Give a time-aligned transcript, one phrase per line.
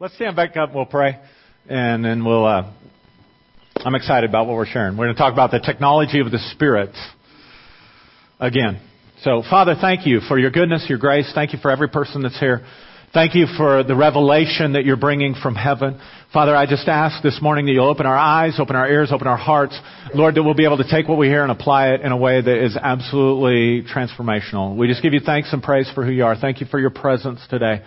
[0.00, 0.70] Let's stand back up.
[0.70, 1.18] And we'll pray,
[1.68, 2.46] and then we'll.
[2.46, 2.72] Uh,
[3.76, 4.96] I'm excited about what we're sharing.
[4.96, 6.88] We're going to talk about the technology of the Spirit
[8.40, 8.80] again.
[9.20, 11.30] So, Father, thank you for your goodness, your grace.
[11.34, 12.64] Thank you for every person that's here.
[13.12, 16.00] Thank you for the revelation that you're bringing from heaven.
[16.32, 19.26] Father, I just ask this morning that you'll open our eyes, open our ears, open
[19.26, 19.78] our hearts.
[20.14, 22.16] Lord, that we'll be able to take what we hear and apply it in a
[22.16, 24.74] way that is absolutely transformational.
[24.78, 26.36] We just give you thanks and praise for who you are.
[26.36, 27.82] Thank you for your presence today.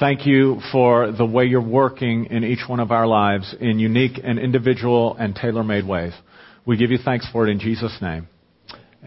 [0.00, 4.20] Thank you for the way you're working in each one of our lives in unique
[4.22, 6.12] and individual and tailor-made ways.
[6.66, 8.26] We give you thanks for it in Jesus' name.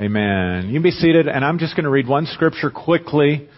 [0.01, 0.67] Amen.
[0.67, 3.49] You can be seated, and I'm just going to read one scripture quickly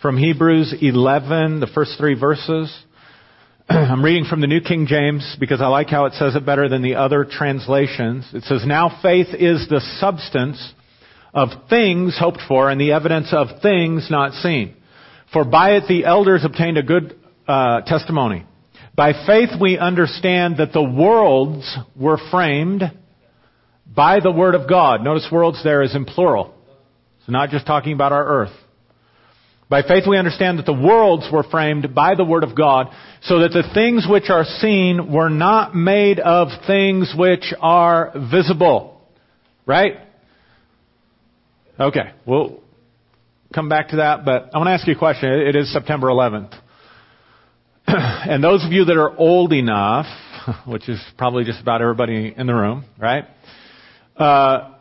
[0.00, 2.72] from Hebrews 11, the first three verses.
[3.68, 6.68] I'm reading from the New King James because I like how it says it better
[6.68, 8.28] than the other translations.
[8.32, 10.74] It says, Now faith is the substance
[11.34, 14.76] of things hoped for and the evidence of things not seen.
[15.32, 18.46] For by it the elders obtained a good uh, testimony.
[18.94, 22.82] By faith we understand that the worlds were framed
[23.94, 25.02] by the word of God.
[25.02, 26.54] Notice worlds there is in plural.
[27.26, 28.52] So not just talking about our earth.
[29.68, 32.88] By faith we understand that the worlds were framed by the word of God,
[33.22, 39.02] so that the things which are seen were not made of things which are visible.
[39.66, 39.98] Right?
[41.78, 42.12] Okay.
[42.24, 42.60] Well,
[43.54, 45.30] come back to that, but I want to ask you a question.
[45.30, 46.52] It is September 11th.
[47.86, 50.06] and those of you that are old enough,
[50.66, 53.24] which is probably just about everybody in the room, right?
[54.16, 54.74] Uh,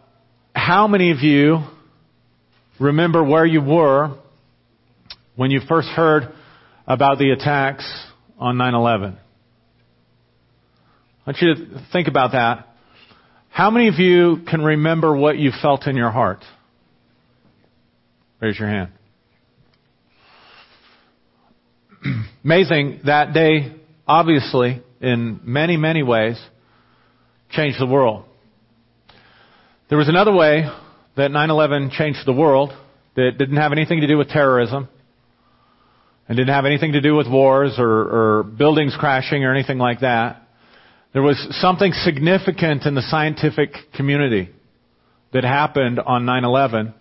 [0.54, 1.60] how many of you
[2.80, 4.18] remember where you were
[5.36, 6.34] when you first heard
[6.86, 7.86] about the attacks
[8.38, 9.18] on 9-11?
[11.26, 12.68] I want you to think about that.
[13.50, 16.44] How many of you can remember what you felt in your heart?
[18.40, 18.90] Raise your hand.
[22.44, 23.76] Amazing that day,
[24.08, 26.40] obviously, in many, many ways,
[27.50, 28.26] changed the world.
[29.90, 30.70] There was another way
[31.16, 32.72] that 9-11 changed the world
[33.16, 34.88] that didn't have anything to do with terrorism
[36.28, 37.90] and didn't have anything to do with wars or,
[38.40, 40.44] or buildings crashing or anything like that.
[41.14, 44.50] There was something significant in the scientific community
[45.34, 46.94] that happened on 9-11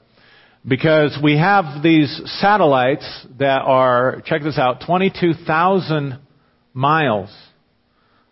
[0.66, 6.18] because we have these satellites that are, check this out, 22,000
[6.74, 7.34] miles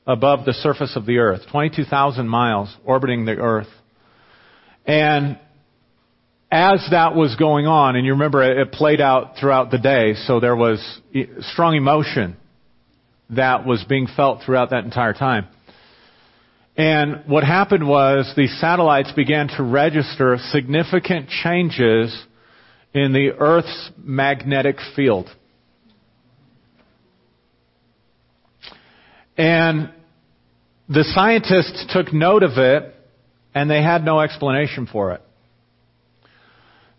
[0.07, 1.43] above the surface of the earth.
[1.51, 3.69] 22,000 miles orbiting the earth.
[4.85, 5.39] And
[6.51, 10.41] as that was going on, and you remember it played out throughout the day, so
[10.41, 11.01] there was
[11.53, 12.37] strong emotion
[13.31, 15.47] that was being felt throughout that entire time.
[16.77, 22.21] And what happened was these satellites began to register significant changes
[22.93, 25.29] in the Earth's magnetic field.
[29.37, 29.93] And
[30.89, 32.95] the scientists took note of it
[33.55, 35.23] and they had no explanation for it.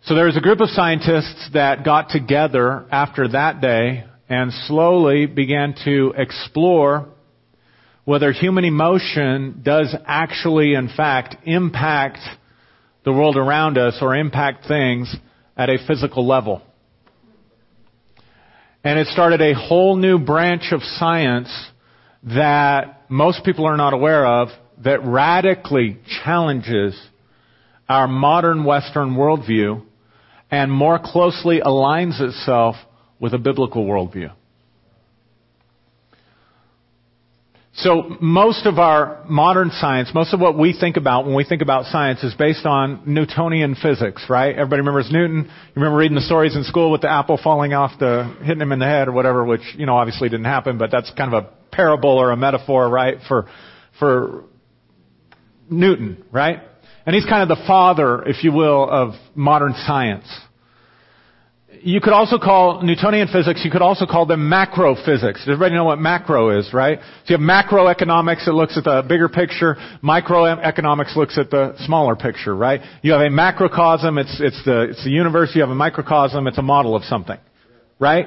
[0.04, 5.26] So there was a group of scientists that got together after that day and slowly
[5.26, 7.08] began to explore
[8.06, 12.18] whether human emotion does actually, in fact, impact
[13.04, 15.14] the world around us or impact things
[15.56, 16.62] at a physical level.
[18.84, 21.52] And it started a whole new branch of science
[22.22, 24.48] that most people are not aware of
[24.84, 26.96] that radically challenges
[27.88, 29.82] our modern Western worldview
[30.48, 32.76] and more closely aligns itself
[33.18, 34.32] with a biblical worldview.
[37.78, 41.60] So most of our modern science, most of what we think about when we think
[41.60, 44.54] about science is based on Newtonian physics, right?
[44.54, 45.44] Everybody remembers Newton.
[45.44, 48.72] You remember reading the stories in school with the apple falling off the, hitting him
[48.72, 51.44] in the head or whatever, which, you know, obviously didn't happen, but that's kind of
[51.44, 53.46] a parable or a metaphor, right, for,
[53.98, 54.44] for
[55.68, 56.60] Newton, right?
[57.04, 60.26] And he's kind of the father, if you will, of modern science
[61.82, 65.40] you could also call Newtonian physics, you could also call them macro physics.
[65.40, 66.98] Does everybody know what macro is, right?
[67.24, 72.16] So you have macroeconomics that looks at the bigger picture, microeconomics looks at the smaller
[72.16, 72.80] picture, right?
[73.02, 76.58] You have a macrocosm, it's, it's the, it's the universe, you have a microcosm, it's
[76.58, 77.38] a model of something,
[77.98, 78.26] right?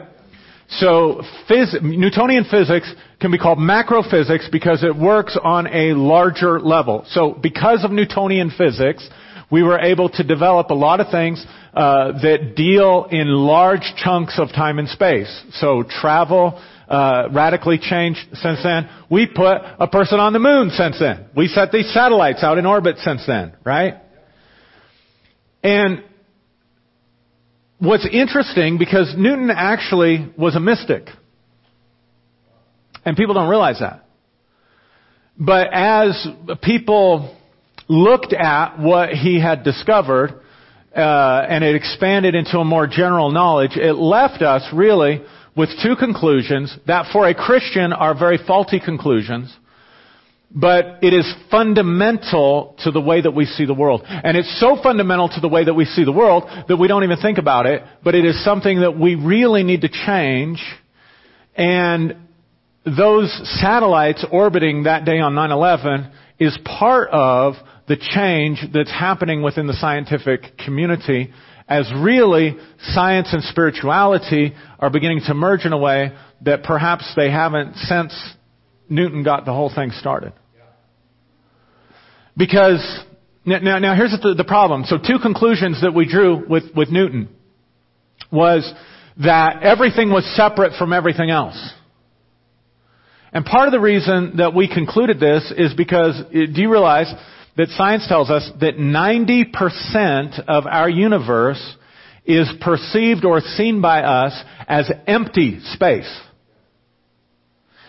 [0.69, 6.59] So phys- Newtonian physics can be called macro physics because it works on a larger
[6.59, 7.05] level.
[7.09, 9.09] So because of Newtonian physics,
[9.51, 14.37] we were able to develop a lot of things uh, that deal in large chunks
[14.37, 15.43] of time and space.
[15.53, 18.89] So travel uh, radically changed since then.
[19.09, 21.27] We put a person on the moon since then.
[21.35, 23.95] We set these satellites out in orbit since then, right?
[25.63, 26.03] And
[27.79, 31.07] what's interesting because Newton actually was a mystic.
[33.05, 34.05] And people don't realize that.
[35.37, 36.27] But as
[36.61, 37.35] people
[37.89, 40.39] looked at what he had discovered,
[40.95, 45.21] uh, and it expanded into a more general knowledge, it left us really
[45.55, 49.53] with two conclusions that for a Christian are very faulty conclusions,
[50.51, 54.03] but it is fundamental to the way that we see the world.
[54.05, 57.03] And it's so fundamental to the way that we see the world that we don't
[57.03, 60.63] even think about it, but it is something that we really need to change.
[61.55, 62.15] And
[62.85, 67.55] those satellites orbiting that day on 9-11 is part of
[67.89, 71.33] the change that's happening within the scientific community
[71.67, 72.55] as really
[72.93, 78.13] science and spirituality are beginning to merge in a way that perhaps they haven't since
[78.89, 80.33] Newton got the whole thing started.
[82.37, 83.03] Because
[83.43, 84.83] now, now here's the, the problem.
[84.85, 87.27] So two conclusions that we drew with, with Newton
[88.31, 88.71] was
[89.23, 91.73] that everything was separate from everything else.
[93.33, 97.11] And part of the reason that we concluded this is because, do you realize
[97.59, 101.61] that science tells us that 90% of our universe
[102.23, 106.09] is perceived or seen by us as empty space?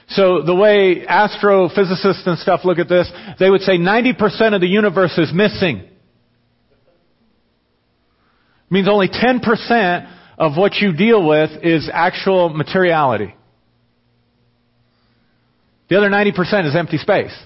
[0.08, 4.66] So the way astrophysicists and stuff look at this, they would say 90% of the
[4.66, 5.76] universe is missing.
[5.76, 5.90] It
[8.70, 13.36] means only 10% of what you deal with is actual materiality.
[15.88, 17.36] The other 90% is empty space.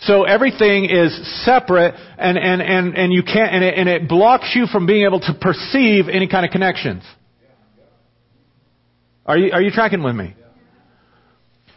[0.00, 4.52] So everything is separate and, and, and, and you can't, and it, and it blocks
[4.54, 7.02] you from being able to perceive any kind of connections.
[9.26, 10.34] Are you, are you tracking with me?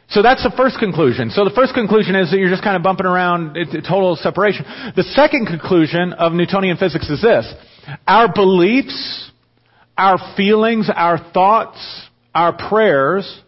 [0.10, 1.32] So that's the first conclusion.
[1.32, 4.66] So the first conclusion is that you're just kind of bumping around total separation.
[4.96, 7.54] The second conclusion of Newtonian physics is this.
[8.08, 9.32] Our beliefs,
[9.98, 11.78] our feelings, our thoughts,
[12.34, 13.42] our prayers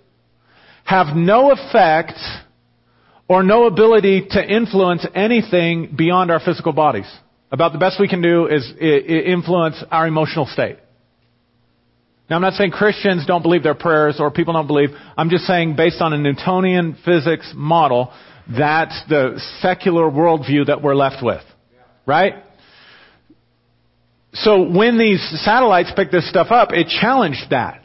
[0.84, 2.20] have no effect
[3.30, 7.06] or no ability to influence anything beyond our physical bodies.
[7.52, 10.78] About the best we can do is influence our emotional state.
[12.30, 14.90] Now I'm not saying Christians don't believe their prayers or people don't believe.
[15.16, 18.12] I'm just saying based on a Newtonian physics model,
[18.48, 21.42] that's the secular worldview that we're left with.
[22.06, 22.34] Right?
[24.34, 27.84] So when these satellites picked this stuff up, it challenged that.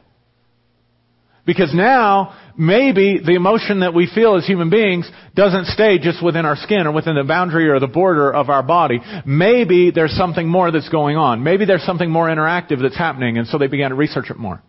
[1.46, 6.46] Because now, maybe the emotion that we feel as human beings doesn't stay just within
[6.46, 9.00] our skin or within the boundary or the border of our body.
[9.26, 11.42] Maybe there's something more that's going on.
[11.42, 14.62] Maybe there's something more interactive that's happening, and so they began to research it more.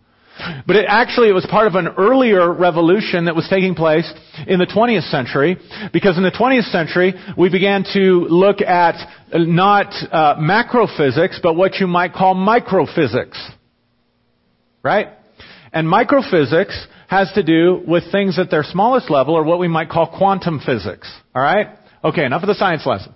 [0.68, 4.12] But it actually it was part of an earlier revolution that was taking place
[4.46, 5.58] in the 20th century,
[5.94, 8.96] because in the 20th century we began to look at
[9.34, 13.38] not uh, macrophysics, but what you might call microphysics.
[14.84, 15.08] Right?
[15.76, 19.90] And microphysics has to do with things at their smallest level or what we might
[19.90, 21.14] call quantum physics.
[21.36, 21.68] Alright?
[22.02, 23.14] Okay, enough of the science lesson.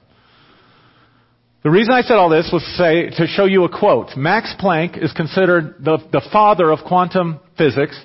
[1.63, 4.15] The reason I said all this was to say, to show you a quote.
[4.17, 7.97] Max Planck is considered the, the father of quantum physics.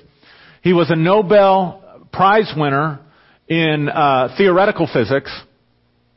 [0.61, 1.81] He was a Nobel
[2.11, 3.01] Prize winner
[3.49, 5.31] in uh, theoretical physics,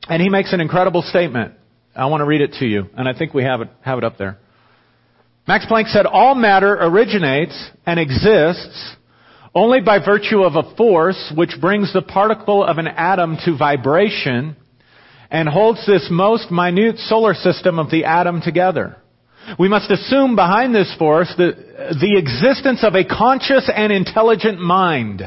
[0.08, 1.54] and he makes an incredible statement.
[1.94, 4.04] I want to read it to you, and I think we have it, have it
[4.04, 4.38] up there.
[5.48, 8.96] Max Planck said all matter originates and exists
[9.54, 14.56] only by virtue of a force which brings the particle of an atom to vibration
[15.30, 18.98] and holds this most minute solar system of the atom together.
[19.58, 21.52] We must assume behind this force the,
[21.98, 25.22] the existence of a conscious and intelligent mind.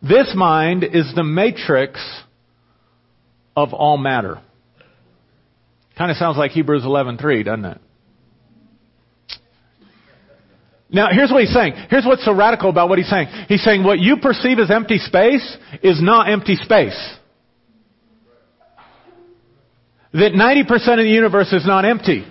[0.00, 2.00] This mind is the matrix
[3.54, 4.40] of all matter.
[5.96, 7.80] Kind of sounds like Hebrews 11:3, doesn't it?
[10.90, 11.74] Now, here's what he's saying.
[11.90, 13.26] Here's what's so radical about what he's saying.
[13.48, 17.16] He's saying what you perceive as empty space is not empty space.
[20.12, 22.24] That 90% of the universe is not empty.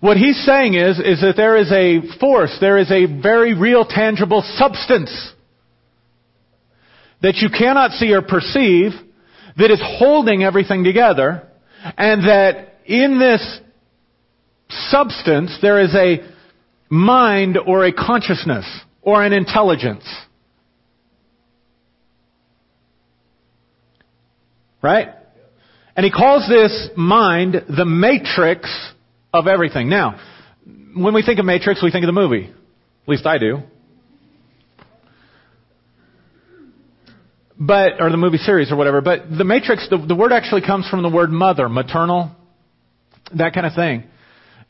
[0.00, 3.84] What he's saying is, is that there is a force, there is a very real
[3.84, 5.32] tangible substance
[7.22, 8.92] that you cannot see or perceive
[9.56, 11.48] that is holding everything together
[11.96, 13.60] and that in this
[14.68, 16.18] substance there is a
[16.88, 18.66] mind or a consciousness
[19.02, 20.04] or an intelligence.
[24.82, 25.08] Right?
[25.96, 28.70] And he calls this mind the matrix
[29.32, 29.88] of everything.
[29.88, 30.20] Now,
[30.94, 32.46] when we think of matrix, we think of the movie.
[32.46, 33.62] At least I do.
[37.58, 39.00] But, or the movie series or whatever.
[39.00, 42.30] But the matrix, the, the word actually comes from the word mother, maternal,
[43.34, 44.04] that kind of thing.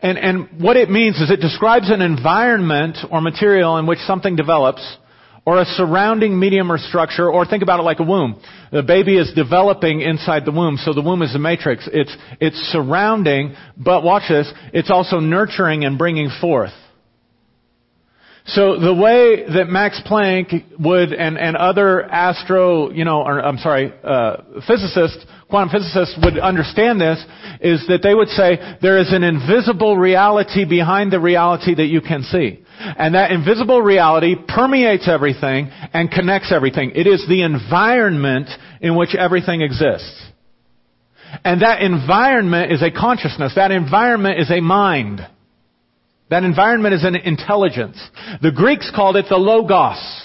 [0.01, 4.37] And, and what it means is it describes an environment or material in which something
[4.37, 4.97] develops
[5.47, 8.41] or a surrounding medium or structure, or think about it like a womb.
[8.73, 11.89] The baby is developing inside the womb, so the womb is the matrix.
[11.93, 16.73] It's, it's surrounding, but watch this, it's also nurturing and bringing forth.
[18.47, 23.59] So the way that Max Planck would, and, and other astro, you know, or, I'm
[23.59, 24.37] sorry, uh,
[24.69, 27.19] physicists, quantum physicists would understand this,
[27.61, 32.01] is that they would say there is an invisible reality behind the reality that you
[32.01, 32.65] can see.
[32.79, 36.93] And that invisible reality permeates everything and connects everything.
[36.95, 38.49] It is the environment
[38.81, 40.23] in which everything exists.
[41.45, 43.55] And that environment is a consciousness.
[43.57, 45.27] That environment is a mind.
[46.29, 48.01] That environment is an intelligence.
[48.43, 50.25] The Greeks called it the logos.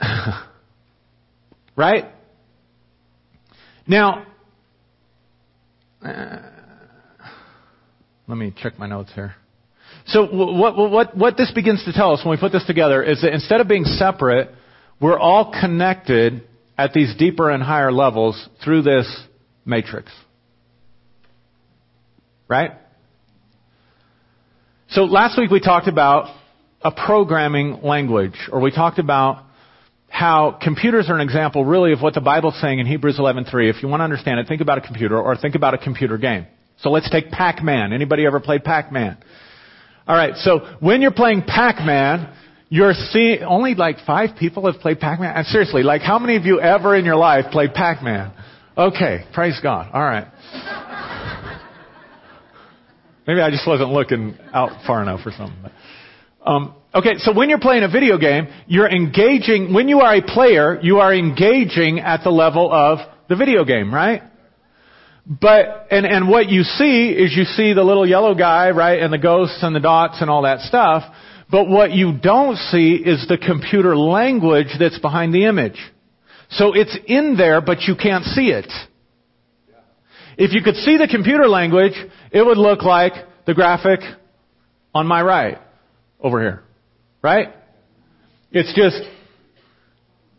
[1.76, 2.04] right?
[3.86, 4.26] Now,
[6.04, 6.38] uh,
[8.26, 9.34] let me check my notes here.
[10.06, 13.22] So what, what, what this begins to tell us when we put this together is
[13.22, 14.50] that instead of being separate,
[15.00, 16.42] we're all connected
[16.76, 19.06] at these deeper and higher levels through this
[19.68, 20.10] matrix.
[22.48, 22.72] Right?
[24.90, 26.34] So last week we talked about
[26.82, 29.44] a programming language, or we talked about
[30.08, 33.68] how computers are an example really of what the Bible's saying in Hebrews 11:3.
[33.68, 36.16] If you want to understand it, think about a computer or think about a computer
[36.16, 36.46] game.
[36.78, 37.92] So let's take Pac-Man.
[37.92, 39.18] Anybody ever played Pac-Man?
[40.06, 40.34] All right.
[40.36, 42.32] So when you're playing Pac-Man,
[42.70, 45.34] you're seeing only like five people have played Pac-Man.
[45.36, 48.32] And seriously, like how many of you ever in your life played Pac-Man?
[48.78, 49.90] Okay, praise God.
[49.92, 50.28] All right.
[53.26, 55.72] Maybe I just wasn't looking out far enough or something.
[56.46, 59.74] Um, okay, so when you're playing a video game, you're engaging.
[59.74, 63.92] When you are a player, you are engaging at the level of the video game,
[63.92, 64.22] right?
[65.26, 69.12] But and and what you see is you see the little yellow guy, right, and
[69.12, 71.02] the ghosts and the dots and all that stuff.
[71.50, 75.78] But what you don't see is the computer language that's behind the image.
[76.50, 78.70] So it's in there, but you can't see it.
[80.36, 81.94] If you could see the computer language,
[82.30, 83.12] it would look like
[83.46, 84.00] the graphic
[84.94, 85.58] on my right,
[86.20, 86.62] over here.
[87.22, 87.48] Right?
[88.52, 89.02] It's just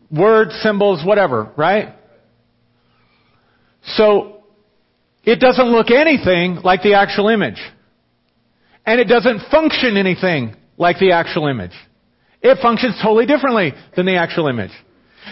[0.10, 1.94] words, symbols, whatever, right?
[3.84, 4.44] So,
[5.24, 7.60] it doesn't look anything like the actual image.
[8.86, 11.74] And it doesn't function anything like the actual image.
[12.42, 14.72] It functions totally differently than the actual image.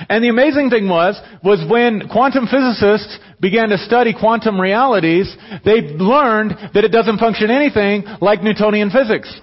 [0.10, 5.82] And the amazing thing was, was when quantum physicists began to study quantum realities, they
[5.82, 9.34] learned that it doesn't function anything like Newtonian physics.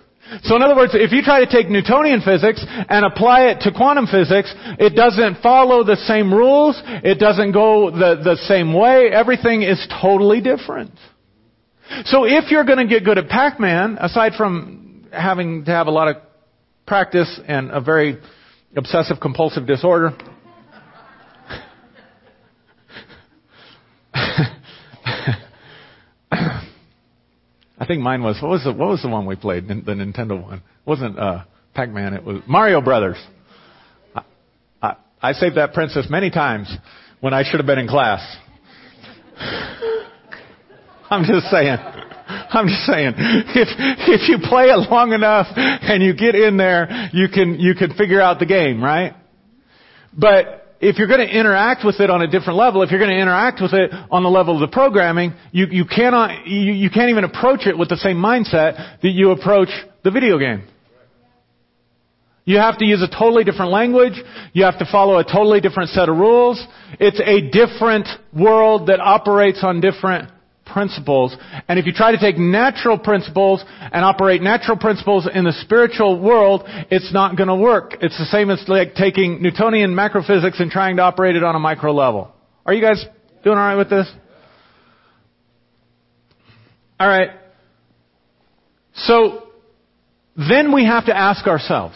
[0.42, 3.72] So in other words, if you try to take Newtonian physics and apply it to
[3.72, 9.10] quantum physics, it doesn't follow the same rules, it doesn't go the, the same way,
[9.12, 10.92] everything is totally different.
[12.06, 15.90] So if you're going to get good at Pac-Man, aside from having to have a
[15.90, 16.16] lot of
[16.86, 18.18] practice and a very
[18.76, 20.16] obsessive compulsive disorder,
[27.84, 30.42] I think mine was what was the what was the one we played the Nintendo
[30.42, 30.54] one?
[30.54, 32.14] It wasn't uh, Pac-Man.
[32.14, 33.22] It was Mario Brothers.
[34.14, 34.22] I,
[34.80, 36.74] I, I saved that princess many times
[37.20, 38.22] when I should have been in class.
[41.10, 41.76] I'm just saying.
[41.76, 43.12] I'm just saying.
[43.18, 47.74] If if you play it long enough and you get in there, you can you
[47.74, 49.12] can figure out the game, right?
[50.16, 53.10] But if you're going to interact with it on a different level, if you're going
[53.10, 56.90] to interact with it on the level of the programming, you, you cannot, you, you
[56.90, 59.70] can't even approach it with the same mindset that you approach
[60.02, 60.62] the video game.
[62.44, 64.20] You have to use a totally different language.
[64.52, 66.62] You have to follow a totally different set of rules.
[67.00, 70.30] It's a different world that operates on different
[70.74, 71.34] principles.
[71.68, 76.20] And if you try to take natural principles and operate natural principles in the spiritual
[76.20, 77.94] world, it's not going to work.
[78.02, 81.60] It's the same as like taking Newtonian macrophysics and trying to operate it on a
[81.60, 82.32] micro level.
[82.66, 83.02] Are you guys
[83.44, 84.10] doing alright with this?
[87.00, 87.30] Alright.
[88.96, 89.44] So,
[90.36, 91.94] then we have to ask ourselves,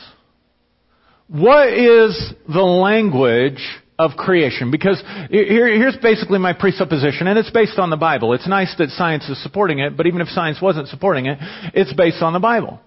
[1.26, 3.60] what is the language
[3.98, 4.70] of creation.
[4.70, 8.32] Because here, here's basically my presupposition, and it's based on the Bible.
[8.32, 11.38] It's nice that science is supporting it, but even if science wasn't supporting it,
[11.74, 12.80] it's based on the Bible.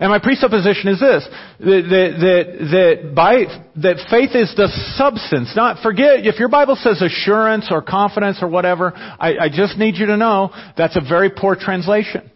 [0.00, 1.24] And my presupposition is this,
[1.60, 3.44] that, that, that, by,
[3.76, 5.54] that faith is the substance.
[5.54, 9.96] Not, forget, if your Bible says assurance or confidence or whatever, I, I just need
[9.96, 12.30] you to know that's a very poor translation.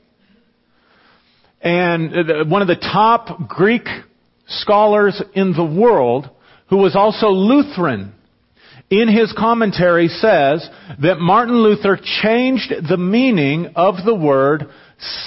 [1.60, 3.88] And one of the top Greek
[4.46, 6.30] scholars in the world
[6.70, 8.12] who was also Lutheran,
[8.90, 10.68] in his commentary says
[11.02, 14.66] that Martin Luther changed the meaning of the word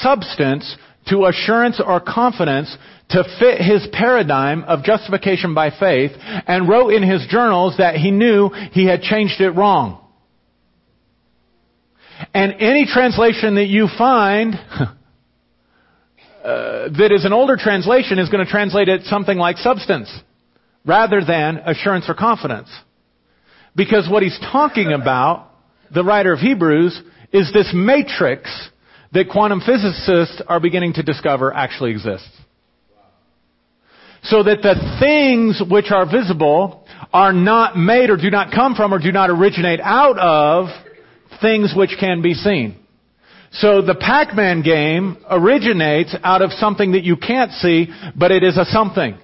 [0.01, 0.77] substance
[1.09, 2.75] to assurance or confidence
[3.09, 8.11] to fit his paradigm of justification by faith and wrote in his journals that he
[8.11, 9.99] knew he had changed it wrong.
[12.33, 14.89] And any translation that you find uh,
[16.43, 20.11] that is an older translation is going to translate it something like substance
[20.85, 22.69] rather than assurance or confidence.
[23.75, 25.49] Because what he's talking about,
[25.93, 28.69] the writer of Hebrews, is this matrix
[29.13, 32.29] that quantum physicists are beginning to discover actually exists.
[34.23, 38.93] So that the things which are visible are not made or do not come from
[38.93, 40.67] or do not originate out of
[41.41, 42.77] things which can be seen.
[43.53, 48.57] So the Pac-Man game originates out of something that you can't see, but it is
[48.57, 49.17] a something.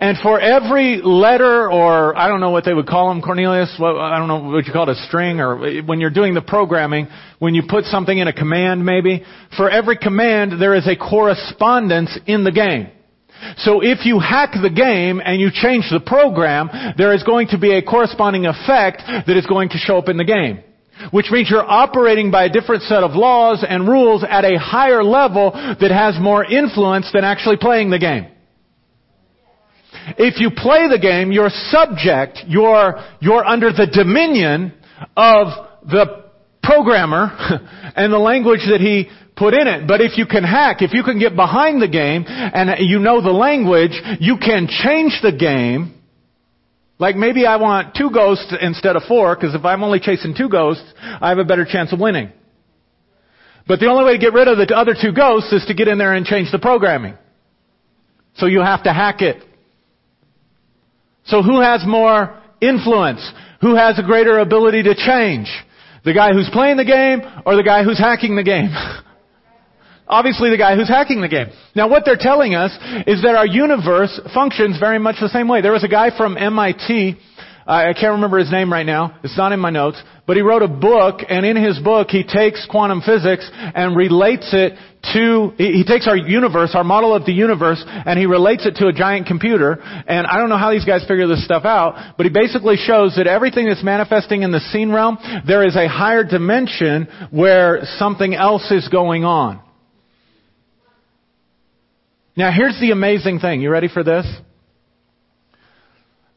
[0.00, 4.18] And for every letter or, I don't know what they would call them, Cornelius, I
[4.18, 7.06] don't know what you call it, a string, or when you're doing the programming,
[7.38, 9.22] when you put something in a command maybe,
[9.58, 12.88] for every command there is a correspondence in the game.
[13.58, 17.58] So if you hack the game and you change the program, there is going to
[17.58, 20.62] be a corresponding effect that is going to show up in the game.
[21.10, 25.02] Which means you're operating by a different set of laws and rules at a higher
[25.04, 28.28] level that has more influence than actually playing the game.
[30.18, 34.72] If you play the game, you're subject, you're, you're under the dominion
[35.16, 35.46] of
[35.88, 36.24] the
[36.62, 37.30] programmer
[37.96, 39.88] and the language that he put in it.
[39.88, 43.22] But if you can hack, if you can get behind the game and you know
[43.22, 45.94] the language, you can change the game.
[46.98, 50.50] Like maybe I want two ghosts instead of four, because if I'm only chasing two
[50.50, 52.30] ghosts, I have a better chance of winning.
[53.66, 55.88] But the only way to get rid of the other two ghosts is to get
[55.88, 57.14] in there and change the programming.
[58.36, 59.42] So you have to hack it.
[61.30, 63.22] So who has more influence?
[63.60, 65.48] Who has a greater ability to change?
[66.04, 68.70] The guy who's playing the game or the guy who's hacking the game?
[70.08, 71.46] Obviously the guy who's hacking the game.
[71.76, 72.72] Now what they're telling us
[73.06, 75.62] is that our universe functions very much the same way.
[75.62, 77.16] There was a guy from MIT
[77.70, 79.16] I can't remember his name right now.
[79.22, 80.02] It's not in my notes.
[80.26, 84.48] But he wrote a book, and in his book, he takes quantum physics and relates
[84.52, 84.72] it
[85.12, 88.86] to, he takes our universe, our model of the universe, and he relates it to
[88.86, 89.80] a giant computer.
[89.80, 93.16] And I don't know how these guys figure this stuff out, but he basically shows
[93.16, 98.34] that everything that's manifesting in the seen realm, there is a higher dimension where something
[98.34, 99.60] else is going on.
[102.36, 103.60] Now here's the amazing thing.
[103.60, 104.26] You ready for this?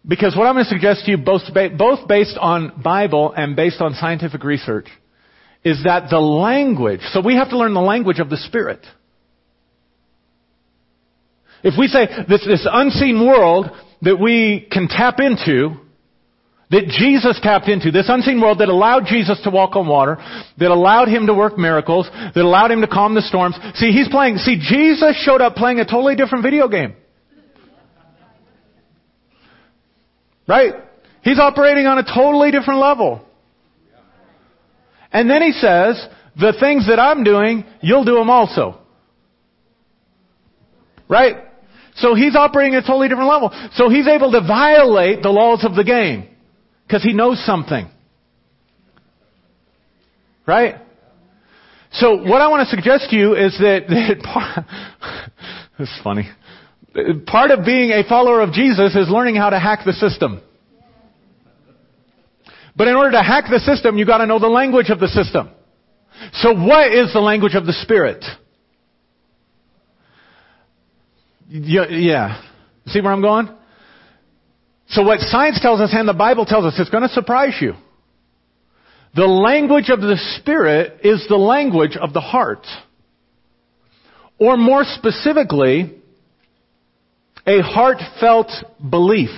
[0.06, 1.41] Because what I'm going to suggest to you, both,
[1.78, 4.88] both based on Bible and based on scientific research,
[5.63, 8.86] is that the language, so we have to learn the language of the Spirit.
[11.63, 13.67] If we say this, this unseen world
[14.02, 15.78] that we can tap into,
[16.69, 20.17] that Jesus tapped into, this unseen world that allowed Jesus to walk on water,
[20.58, 23.56] that allowed him to work miracles, that allowed him to calm the storms.
[23.76, 26.95] See, he's playing, see, Jesus showed up playing a totally different video game.
[30.45, 30.73] Right?
[31.21, 33.26] He's operating on a totally different level.
[35.13, 38.80] And then he says, the things that I'm doing, you'll do them also.
[41.08, 41.36] Right?
[41.95, 43.52] So he's operating at a totally different level.
[43.76, 46.28] So he's able to violate the laws of the game.
[46.88, 47.88] Because he knows something.
[50.47, 50.76] Right?
[51.91, 54.65] So what I want to suggest to you is that, that part,
[55.78, 56.28] this is funny.
[57.28, 60.41] Part of being a follower of Jesus is learning how to hack the system.
[62.76, 65.50] But in order to hack the system, you gotta know the language of the system.
[66.34, 68.24] So what is the language of the Spirit?
[71.50, 72.42] Yeah.
[72.88, 73.50] See where I'm going?
[74.88, 77.74] So what science tells us and the Bible tells us, it's gonna surprise you.
[79.16, 82.66] The language of the Spirit is the language of the heart.
[84.40, 85.94] Or more specifically,
[87.46, 88.52] a heartfelt
[88.90, 89.30] belief.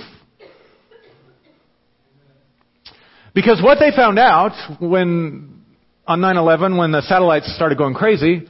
[3.36, 5.60] Because what they found out when,
[6.06, 8.48] on 9-11, when the satellites started going crazy,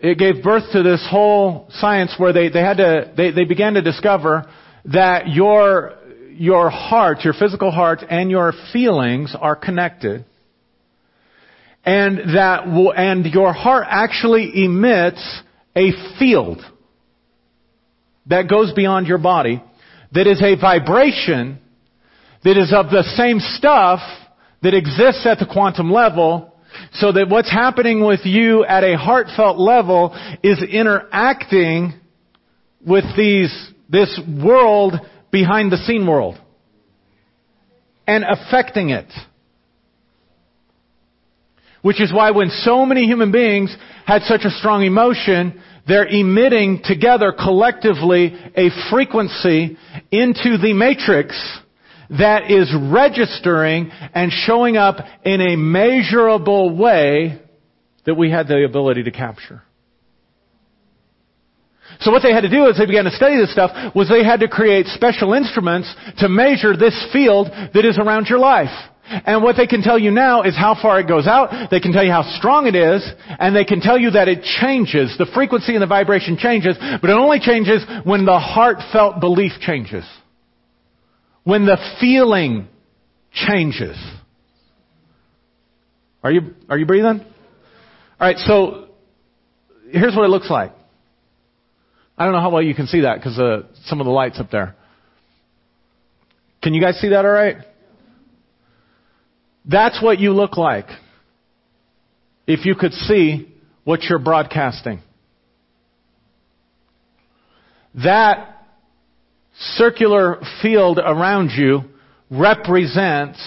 [0.00, 3.74] it gave birth to this whole science where they, they had to, they, they began
[3.74, 4.48] to discover
[4.84, 5.96] that your,
[6.30, 10.24] your heart, your physical heart, and your feelings are connected.
[11.84, 15.40] And that, and your heart actually emits
[15.74, 15.90] a
[16.20, 16.60] field
[18.26, 19.60] that goes beyond your body
[20.12, 21.58] that is a vibration
[22.44, 23.98] that is of the same stuff
[24.62, 26.54] that exists at the quantum level
[26.94, 31.94] so that what's happening with you at a heartfelt level is interacting
[32.86, 33.52] with these,
[33.88, 34.94] this world
[35.30, 36.38] behind the scene world
[38.06, 39.10] and affecting it.
[41.82, 46.82] Which is why when so many human beings had such a strong emotion, they're emitting
[46.84, 49.76] together collectively a frequency
[50.10, 51.60] into the matrix
[52.18, 57.40] that is registering and showing up in a measurable way
[58.04, 59.62] that we had the ability to capture.
[62.00, 64.24] So what they had to do as they began to study this stuff was they
[64.24, 68.72] had to create special instruments to measure this field that is around your life.
[69.10, 71.68] And what they can tell you now is how far it goes out.
[71.70, 73.02] They can tell you how strong it is,
[73.38, 75.16] and they can tell you that it changes.
[75.18, 80.04] The frequency and the vibration changes, but it only changes when the heartfelt belief changes.
[81.44, 82.68] When the feeling
[83.32, 83.96] changes.
[86.22, 87.24] Are you, are you breathing?
[88.20, 88.88] Alright, so,
[89.90, 90.72] here's what it looks like.
[92.18, 94.38] I don't know how well you can see that because uh, some of the lights
[94.38, 94.76] up there.
[96.62, 97.56] Can you guys see that alright?
[99.64, 100.86] That's what you look like.
[102.46, 105.00] If you could see what you're broadcasting.
[107.94, 108.59] That
[109.60, 111.82] circular field around you
[112.30, 113.38] represents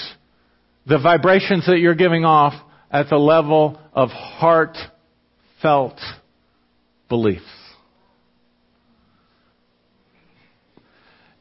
[0.86, 2.54] the vibrations that you're giving off
[2.91, 5.99] at the level of heartfelt
[7.10, 7.43] beliefs.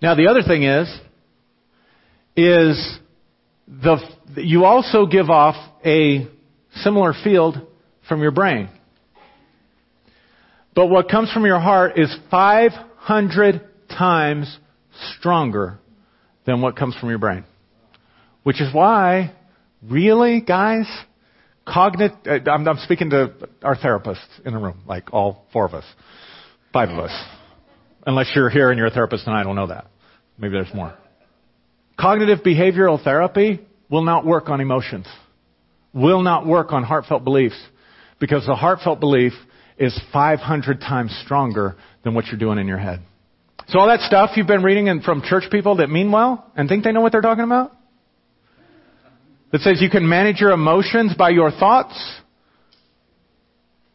[0.00, 0.88] Now the other thing is,
[2.35, 2.98] is
[3.68, 3.98] the,
[4.37, 6.26] you also give off a
[6.76, 7.56] similar field
[8.08, 8.68] from your brain.
[10.74, 14.58] But what comes from your heart is 500 times
[15.18, 15.78] stronger
[16.46, 17.44] than what comes from your brain.
[18.42, 19.32] Which is why,
[19.82, 20.86] really, guys,
[21.66, 25.74] cognitive, uh, I'm, I'm speaking to our therapists in the room, like all four of
[25.74, 25.84] us,
[26.72, 27.24] five of us.
[28.04, 29.86] Unless you're here and you're a therapist and I don't know that.
[30.38, 30.94] Maybe there's more.
[31.98, 35.06] Cognitive behavioral therapy will not work on emotions.
[35.92, 37.60] Will not work on heartfelt beliefs.
[38.18, 39.32] Because the heartfelt belief
[39.78, 43.00] is 500 times stronger than what you're doing in your head.
[43.68, 46.84] So all that stuff you've been reading from church people that mean well and think
[46.84, 47.74] they know what they're talking about?
[49.50, 51.94] That says you can manage your emotions by your thoughts?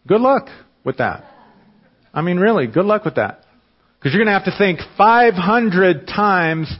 [0.07, 0.47] Good luck
[0.83, 1.25] with that.
[2.13, 3.43] I mean really, good luck with that.
[3.99, 6.71] Because you're going to have to think 500 times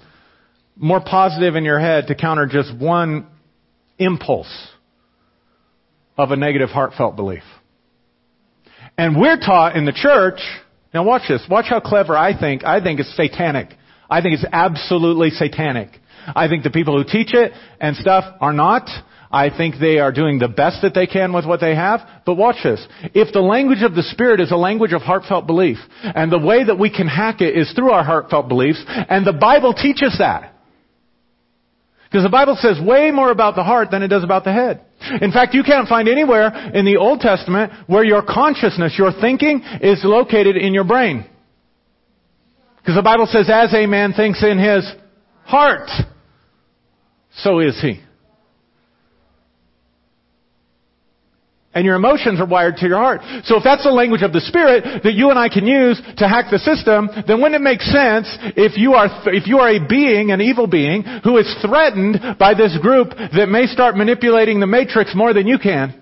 [0.76, 3.28] more positive in your head to counter just one
[3.98, 4.70] impulse
[6.18, 7.44] of a negative heartfelt belief.
[8.98, 10.40] And we're taught in the church,
[10.94, 13.70] now watch this, watch how clever I think, I think it's satanic.
[14.10, 15.90] I think it's absolutely satanic.
[16.36, 18.90] I think the people who teach it and stuff are not.
[19.30, 22.02] I think they are doing the best that they can with what they have.
[22.26, 22.86] But watch this.
[23.14, 26.64] If the language of the Spirit is a language of heartfelt belief, and the way
[26.64, 30.54] that we can hack it is through our heartfelt beliefs, and the Bible teaches that.
[32.10, 34.82] Because the Bible says way more about the heart than it does about the head.
[35.22, 39.62] In fact, you can't find anywhere in the Old Testament where your consciousness, your thinking,
[39.82, 41.26] is located in your brain.
[42.78, 44.90] Because the Bible says, as a man thinks in his
[45.44, 45.90] heart,
[47.36, 48.02] so is he.
[51.78, 53.22] And your emotions are wired to your heart.
[53.44, 56.28] So if that's the language of the Spirit that you and I can use to
[56.28, 58.26] hack the system, then wouldn't it make sense
[58.58, 62.56] if you are, if you are a being, an evil being, who is threatened by
[62.56, 65.94] this group that may start manipulating the matrix more than you can?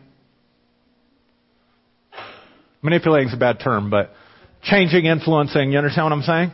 [2.81, 4.11] Manipulating is a bad term, but
[4.63, 6.51] changing, influencing, you understand what I'm saying?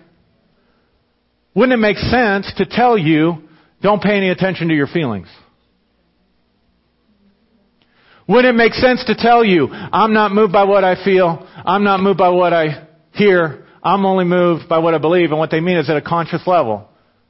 [1.54, 3.48] Wouldn't it make sense to tell you,
[3.84, 5.28] don't pay any attention to your feelings?
[8.32, 11.84] Wouldn't it make sense to tell you, I'm not moved by what I feel, I'm
[11.84, 15.52] not moved by what I hear, I'm only moved by what I believe, and what
[15.52, 16.88] they mean is at a conscious level.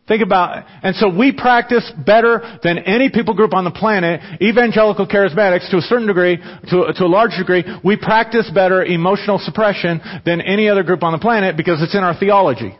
[0.08, 0.66] Think about, it.
[0.84, 5.78] and so we practice better than any people group on the planet, evangelical charismatics to
[5.78, 10.70] a certain degree, to, to a large degree, we practice better emotional suppression than any
[10.70, 12.78] other group on the planet because it's in our theology.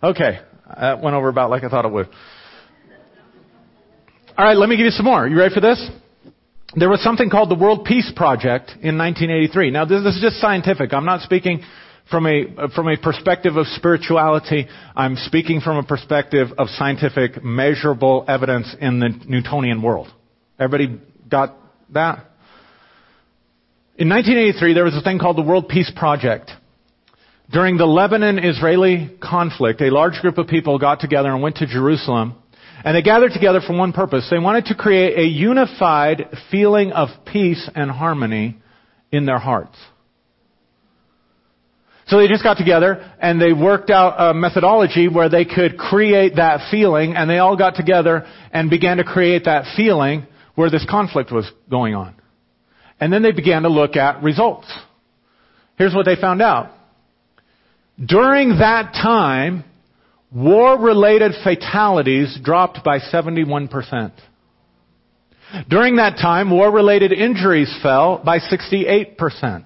[0.00, 0.38] Okay,
[0.78, 2.08] that went over about like I thought it would.
[4.34, 5.28] All right, let me give you some more.
[5.28, 5.90] You ready for this?
[6.74, 9.70] There was something called the World Peace Project in 1983.
[9.70, 10.94] Now, this, this is just scientific.
[10.94, 11.62] I'm not speaking
[12.10, 14.68] from a, from a perspective of spirituality.
[14.96, 20.08] I'm speaking from a perspective of scientific, measurable evidence in the Newtonian world.
[20.58, 20.98] Everybody
[21.30, 21.54] got
[21.90, 22.24] that?
[23.98, 26.50] In 1983, there was a thing called the World Peace Project.
[27.52, 32.41] During the Lebanon-Israeli conflict, a large group of people got together and went to Jerusalem
[32.84, 34.26] and they gathered together for one purpose.
[34.30, 38.58] They wanted to create a unified feeling of peace and harmony
[39.10, 39.76] in their hearts.
[42.06, 46.36] So they just got together and they worked out a methodology where they could create
[46.36, 50.84] that feeling and they all got together and began to create that feeling where this
[50.90, 52.14] conflict was going on.
[53.00, 54.66] And then they began to look at results.
[55.76, 56.70] Here's what they found out.
[58.04, 59.64] During that time,
[60.34, 64.12] war-related fatalities dropped by 71%.
[65.68, 69.64] During that time, war-related injuries fell by 68%.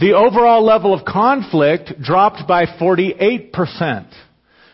[0.00, 4.12] The overall level of conflict dropped by 48%.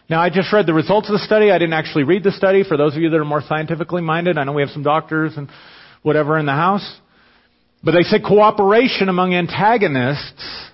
[0.09, 1.51] Now, I just read the results of the study.
[1.51, 2.65] I didn't actually read the study.
[2.65, 5.37] For those of you that are more scientifically minded, I know we have some doctors
[5.37, 5.49] and
[6.03, 6.99] whatever in the house.
[7.85, 10.71] But they say cooperation among antagonists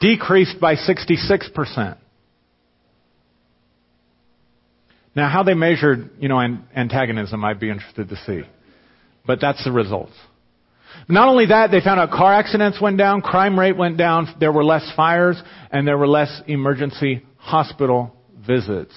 [0.00, 1.98] decreased by 66%.
[5.18, 8.42] Now, how they measured, you know, antagonism, I'd be interested to see.
[9.26, 10.12] But that's the results.
[11.08, 14.52] Not only that, they found out car accidents went down, crime rate went down, there
[14.52, 15.36] were less fires,
[15.72, 18.14] and there were less emergency hospital
[18.46, 18.94] visits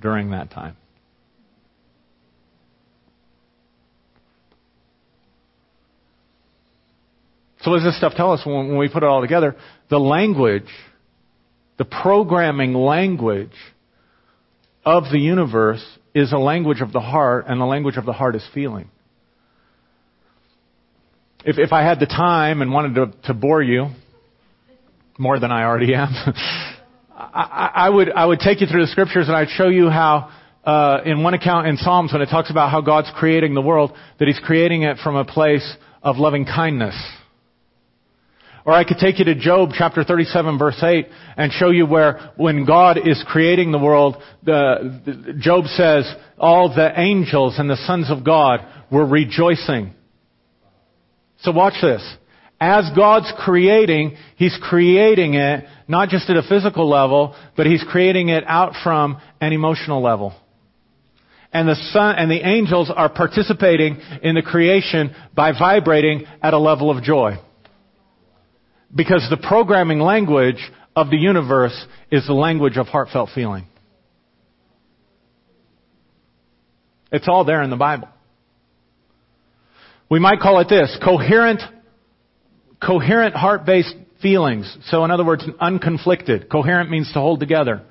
[0.00, 0.76] during that time.
[7.62, 9.56] So what does this stuff tell us when, we put it all together?
[9.90, 10.70] The language,
[11.78, 13.50] the programming language
[14.88, 18.34] of the universe is a language of the heart, and the language of the heart
[18.34, 18.90] is feeling.
[21.44, 23.88] If, if I had the time and wanted to, to bore you,
[25.18, 26.08] more than I already am,
[27.10, 30.30] I, I, would, I would take you through the scriptures and I'd show you how,
[30.64, 33.92] uh, in one account in Psalms, when it talks about how God's creating the world,
[34.18, 36.94] that He's creating it from a place of loving kindness
[38.68, 41.06] or I could take you to Job chapter 37 verse 8
[41.38, 46.04] and show you where when God is creating the world, the, the, Job says,
[46.36, 48.60] all the angels and the sons of God
[48.92, 49.94] were rejoicing.
[51.38, 52.06] So watch this.
[52.60, 58.28] As God's creating, He's creating it not just at a physical level, but He's creating
[58.28, 60.34] it out from an emotional level.
[61.54, 66.58] And the sun and the angels are participating in the creation by vibrating at a
[66.58, 67.38] level of joy.
[68.94, 70.58] Because the programming language
[70.96, 73.66] of the universe is the language of heartfelt feeling.
[77.12, 78.08] It's all there in the Bible.
[80.10, 81.60] We might call it this, coherent,
[82.84, 84.76] coherent heart-based feelings.
[84.86, 86.50] So in other words, unconflicted.
[86.50, 87.82] Coherent means to hold together.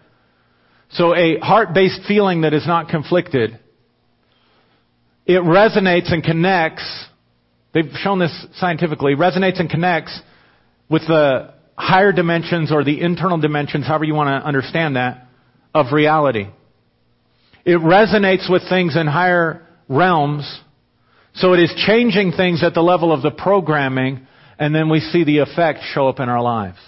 [0.91, 3.59] So a heart-based feeling that is not conflicted,
[5.25, 7.05] it resonates and connects,
[7.73, 10.19] they've shown this scientifically, resonates and connects
[10.89, 15.27] with the higher dimensions or the internal dimensions, however you want to understand that,
[15.73, 16.47] of reality.
[17.65, 20.61] It resonates with things in higher realms,
[21.35, 24.25] so it is changing things at the level of the programming,
[24.57, 26.79] and then we see the effect show up in our lives.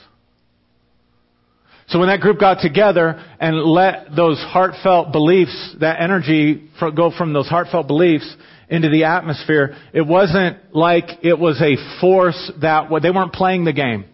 [1.90, 7.34] So when that group got together and let those heartfelt beliefs, that energy go from
[7.34, 8.36] those heartfelt beliefs
[8.70, 13.74] into the atmosphere, it wasn't like it was a force that, they weren't playing the
[13.74, 14.06] game.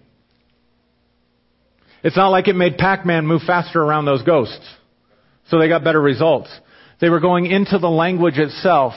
[2.04, 4.65] It's not like it made Pac-Man move faster around those ghosts.
[5.50, 6.50] So they got better results.
[7.02, 8.94] They were going into the language itself,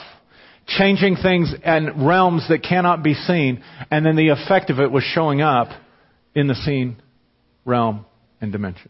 [0.67, 5.03] changing things and realms that cannot be seen, and then the effect of it was
[5.03, 5.69] showing up
[6.35, 7.01] in the seen
[7.65, 8.05] realm
[8.39, 8.89] and dimension.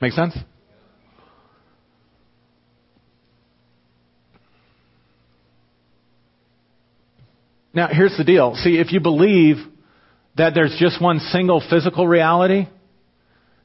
[0.00, 0.36] Make sense?
[7.74, 8.54] Now, here's the deal.
[8.56, 9.56] See, if you believe
[10.36, 12.66] that there's just one single physical reality,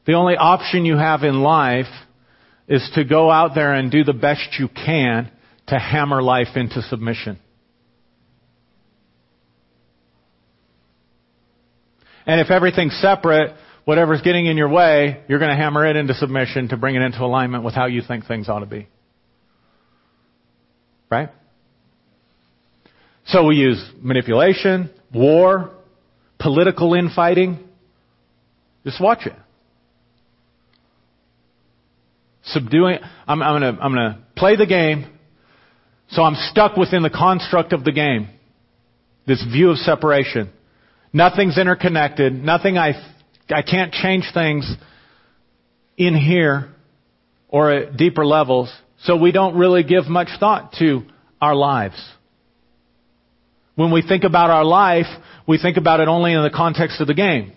[0.05, 1.85] the only option you have in life
[2.67, 5.31] is to go out there and do the best you can
[5.67, 7.39] to hammer life into submission.
[12.25, 16.13] And if everything's separate, whatever's getting in your way, you're going to hammer it into
[16.13, 18.87] submission to bring it into alignment with how you think things ought to be.
[21.09, 21.29] Right?
[23.27, 25.71] So we use manipulation, war,
[26.39, 27.59] political infighting.
[28.85, 29.33] Just watch it.
[32.43, 35.07] Subduing, I'm, I'm gonna, I'm gonna play the game,
[36.09, 38.29] so I'm stuck within the construct of the game.
[39.25, 40.49] This view of separation.
[41.11, 42.33] Nothing's interconnected.
[42.33, 42.93] Nothing I,
[43.49, 44.73] I can't change things
[45.97, 46.69] in here
[47.49, 48.73] or at deeper levels.
[49.01, 51.01] So we don't really give much thought to
[51.41, 52.01] our lives.
[53.77, 55.05] When we think about our life,
[55.47, 57.53] we think about it only in the context of the game.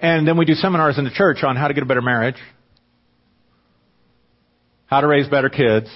[0.00, 2.38] And then we do seminars in the church on how to get a better marriage,
[4.86, 5.88] how to raise better kids,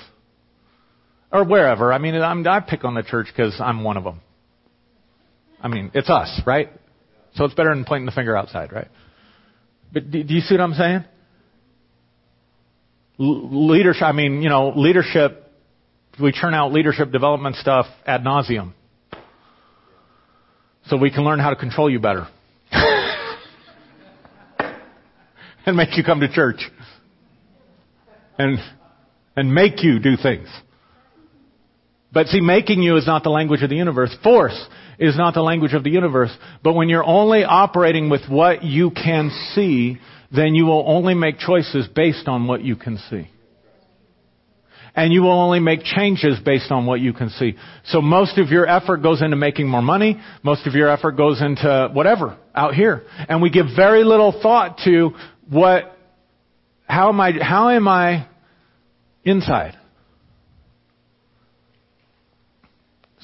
[1.32, 1.94] or wherever.
[1.94, 4.20] I mean, I'm, I pick on the church because I'm one of them.
[5.58, 6.68] I mean, it's us, right?
[7.36, 8.88] So it's better than pointing the finger outside, right?
[9.94, 11.04] But do, do you see what I'm saying?
[13.18, 15.43] L- leadership, I mean, you know, leadership,
[16.20, 18.72] we churn out leadership development stuff ad nauseum.
[20.86, 22.28] So we can learn how to control you better.
[25.66, 26.60] and make you come to church.
[28.38, 28.58] And,
[29.36, 30.48] and make you do things.
[32.12, 34.14] But see, making you is not the language of the universe.
[34.22, 36.30] Force is not the language of the universe.
[36.62, 39.98] But when you're only operating with what you can see,
[40.34, 43.30] then you will only make choices based on what you can see.
[44.96, 47.56] And you will only make changes based on what you can see.
[47.86, 50.20] So most of your effort goes into making more money.
[50.44, 53.02] Most of your effort goes into whatever out here.
[53.28, 55.10] And we give very little thought to
[55.50, 55.96] what,
[56.86, 58.28] how am I, how am I
[59.24, 59.76] inside?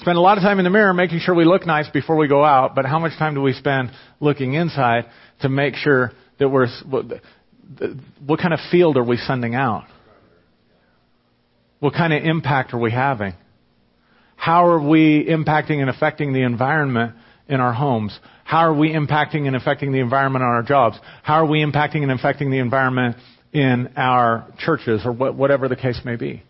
[0.01, 2.27] Spend a lot of time in the mirror making sure we look nice before we
[2.27, 5.05] go out, but how much time do we spend looking inside
[5.43, 7.05] to make sure that we're, what,
[8.25, 9.85] what kind of field are we sending out?
[11.81, 13.35] What kind of impact are we having?
[14.37, 17.15] How are we impacting and affecting the environment
[17.49, 18.19] in our homes?
[18.45, 20.99] How are we impacting and affecting the environment on our jobs?
[21.23, 23.17] How are we impacting and affecting the environment
[23.53, 26.43] in our churches or whatever the case may be?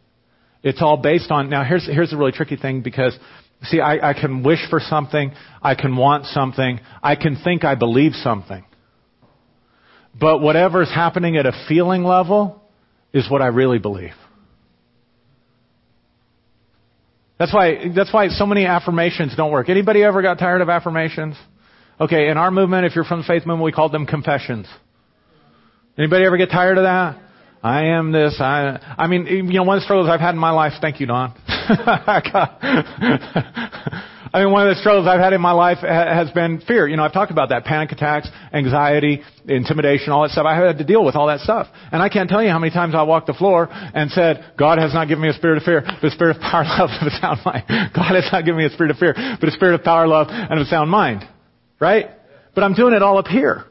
[0.62, 3.18] It's all based on, now here's, here's the really tricky thing because,
[3.64, 7.76] see, I, I can wish for something, I can want something, I can think I
[7.76, 8.64] believe something.
[10.18, 12.60] But whatever is happening at a feeling level
[13.12, 14.14] is what I really believe.
[17.40, 19.70] That's why, that's why so many affirmations don't work.
[19.70, 21.36] Anybody ever got tired of affirmations?
[21.98, 24.68] Okay, in our movement, if you're from the faith movement, we called them confessions.
[25.96, 27.18] Anybody ever get tired of that?
[27.62, 28.36] I am this.
[28.40, 30.74] I, I mean, you know, one of the struggles I've had in my life.
[30.82, 31.32] Thank you, Don.
[34.38, 36.86] mean, one of the struggles I've had in my life has been fear.
[36.86, 37.64] You know, I've talked about that.
[37.64, 40.46] Panic attacks, anxiety, intimidation, all that stuff.
[40.46, 41.66] I had to deal with all that stuff.
[41.90, 44.78] And I can't tell you how many times I walked the floor and said, God
[44.78, 47.08] has not given me a spirit of fear, but a spirit of power, love, and
[47.08, 47.64] a sound mind.
[47.92, 50.28] God has not given me a spirit of fear, but a spirit of power, love,
[50.30, 51.24] and a sound mind.
[51.80, 52.06] Right?
[52.54, 53.64] But I'm doing it all up here.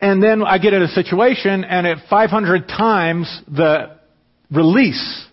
[0.00, 3.98] And then I get in a situation and at 500 times the
[4.50, 5.26] release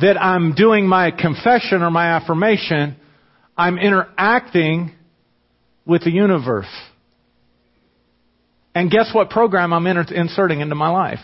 [0.00, 2.96] that I'm doing my confession or my affirmation,
[3.56, 4.92] I'm interacting
[5.86, 6.66] with the universe.
[8.74, 11.20] And guess what program I'm inserting into my life?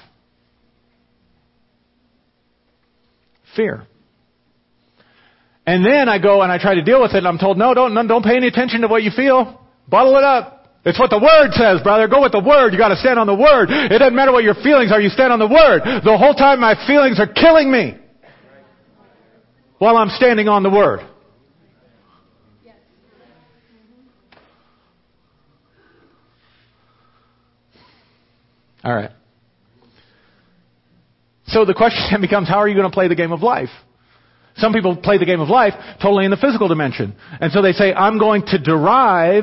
[3.54, 3.86] Fear.
[5.66, 7.74] And then I go and I try to deal with it and I'm told, no,
[7.74, 9.60] don't, don't pay any attention to what you feel.
[9.86, 10.60] Bottle it up.
[10.84, 12.08] It's what the Word says, brother.
[12.08, 12.72] Go with the Word.
[12.72, 13.68] You gotta stand on the Word.
[13.70, 15.82] It doesn't matter what your feelings are, you stand on the Word.
[16.02, 18.01] The whole time my feelings are killing me
[19.82, 21.00] while I'm standing on the Word.
[28.84, 29.10] All right.
[31.46, 33.70] So the question then becomes, how are you going to play the game of life?
[34.54, 37.16] Some people play the game of life totally in the physical dimension.
[37.40, 39.42] And so they say, I'm going to derive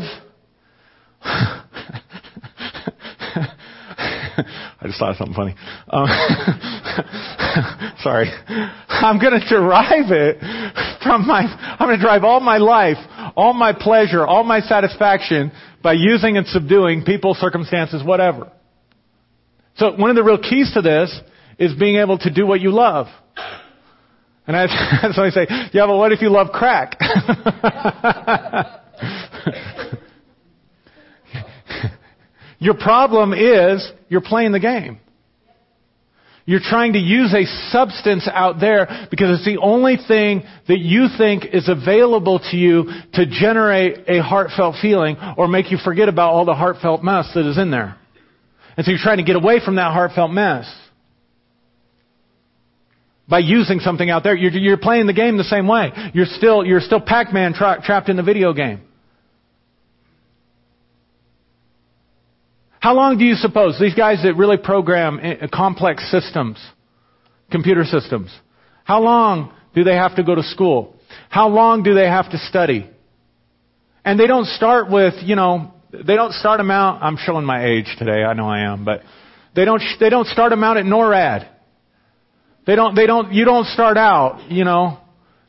[4.82, 5.56] I just thought of something funny.
[5.90, 6.08] Um,
[8.02, 8.32] sorry.
[8.88, 10.40] I'm going to derive it
[11.04, 12.98] from my, I'm going to derive all my life,
[13.36, 15.52] all my pleasure, all my satisfaction
[15.84, 18.52] by using and subduing people, circumstances, whatever.
[19.76, 21.20] So one of the real keys to this
[21.58, 23.08] is being able to do what you love.
[24.48, 24.62] And I
[25.02, 26.98] had somebody say, yeah, but what if you love crack?
[32.60, 35.00] Your problem is you're playing the game.
[36.46, 41.08] You're trying to use a substance out there because it's the only thing that you
[41.16, 46.32] think is available to you to generate a heartfelt feeling or make you forget about
[46.32, 47.96] all the heartfelt mess that is in there.
[48.76, 50.66] And so you're trying to get away from that heartfelt mess
[53.28, 54.36] by using something out there.
[54.36, 55.92] You're, you're playing the game the same way.
[56.16, 58.82] You're still, you're still Pac-Man tra- trapped in the video game.
[62.80, 66.58] How long do you suppose these guys that really program eh, complex systems,
[67.52, 68.32] computer systems,
[68.86, 70.96] how long do they have to go to school?
[71.30, 72.90] How long do they have to study?
[74.06, 77.66] And they don't start with, you know, they don't start them out, I'm showing my
[77.66, 79.02] age today, I know I am, but
[79.56, 81.50] they don't, they don't start them out at NORAD.
[82.66, 85.00] They don't, they don't, you don't start out, you know,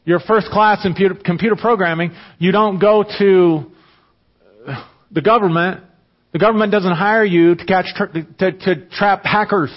[0.05, 3.71] your first class in computer, computer programming, you don't go to
[5.13, 5.85] the government
[6.33, 7.87] the government doesn't hire you to catch,
[8.39, 9.71] to, to trap hackers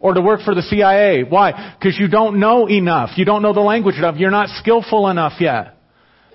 [0.00, 1.22] or to work for the CIA.
[1.22, 1.74] Why?
[1.78, 3.10] Because you don't know enough.
[3.16, 4.16] You don't know the language enough.
[4.16, 5.74] You're not skillful enough yet.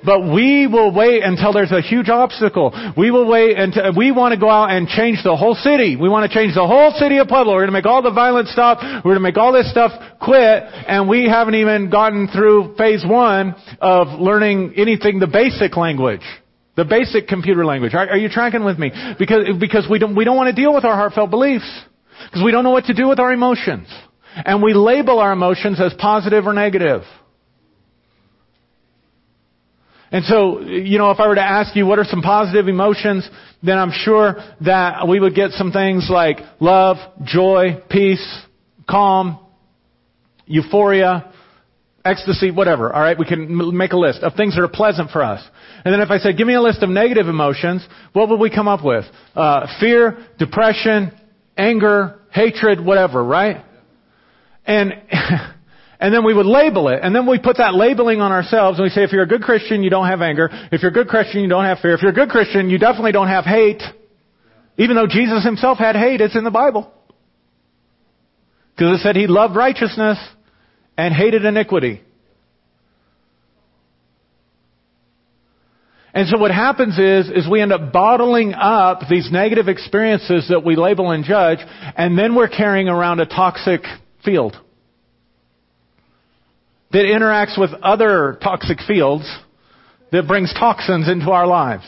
[0.03, 2.71] But we will wait until there's a huge obstacle.
[2.97, 5.97] We will wait until, we want to go out and change the whole city.
[5.97, 7.53] We want to change the whole city of Pueblo.
[7.53, 8.79] We're going to make all the violence stop.
[8.81, 9.91] We're going to make all this stuff
[10.21, 10.63] quit.
[10.87, 16.23] And we haven't even gotten through phase one of learning anything, the basic language.
[16.79, 17.93] The basic computer language.
[17.93, 18.89] Are, are you tracking with me?
[19.19, 21.69] Because, because we don't, we don't want to deal with our heartfelt beliefs.
[22.23, 23.85] Because we don't know what to do with our emotions.
[24.33, 27.01] And we label our emotions as positive or negative.
[30.09, 33.29] And so, you know, if I were to ask you what are some positive emotions,
[33.61, 38.25] then I'm sure that we would get some things like love, joy, peace,
[38.89, 39.37] calm,
[40.45, 41.33] euphoria,
[42.05, 42.93] ecstasy, whatever.
[42.93, 45.43] All right, we can make a list of things that are pleasant for us.
[45.85, 48.49] And then if I said, give me a list of negative emotions, what would we
[48.49, 49.05] come up with?
[49.35, 51.11] Uh, fear, depression,
[51.57, 53.63] anger, hatred, whatever, right?
[54.65, 54.93] And
[55.99, 57.01] And then we would label it.
[57.03, 59.41] And then we put that labeling on ourselves and we say, if you're a good
[59.41, 60.49] Christian, you don't have anger.
[60.71, 61.93] If you're a good Christian, you don't have fear.
[61.93, 63.83] If you're a good Christian, you definitely don't have hate.
[64.77, 66.89] Even though Jesus himself had hate, it's in the Bible.
[68.75, 70.17] Because it said he loved righteousness
[70.99, 72.01] and hated iniquity.
[76.13, 80.65] And so what happens is, is we end up bottling up these negative experiences that
[80.65, 81.59] we label and judge,
[81.95, 83.81] and then we're carrying around a toxic
[84.25, 84.57] field
[86.91, 89.23] that interacts with other toxic fields
[90.11, 91.85] that brings toxins into our lives.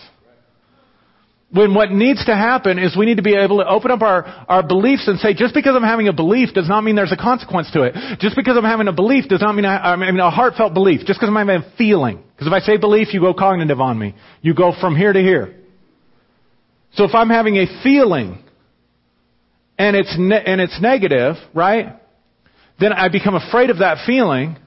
[1.53, 4.23] When what needs to happen is we need to be able to open up our,
[4.47, 7.17] our beliefs and say, just because I'm having a belief does not mean there's a
[7.17, 8.19] consequence to it.
[8.19, 11.01] Just because I'm having a belief does not mean I, I mean a heartfelt belief.
[11.05, 12.23] Just because I'm having a feeling.
[12.33, 14.15] Because if I say belief, you go cognitive on me.
[14.41, 15.57] You go from here to here.
[16.93, 18.41] So if I'm having a feeling
[19.77, 21.99] and it's ne- and it's negative, right?
[22.79, 24.57] Then I become afraid of that feeling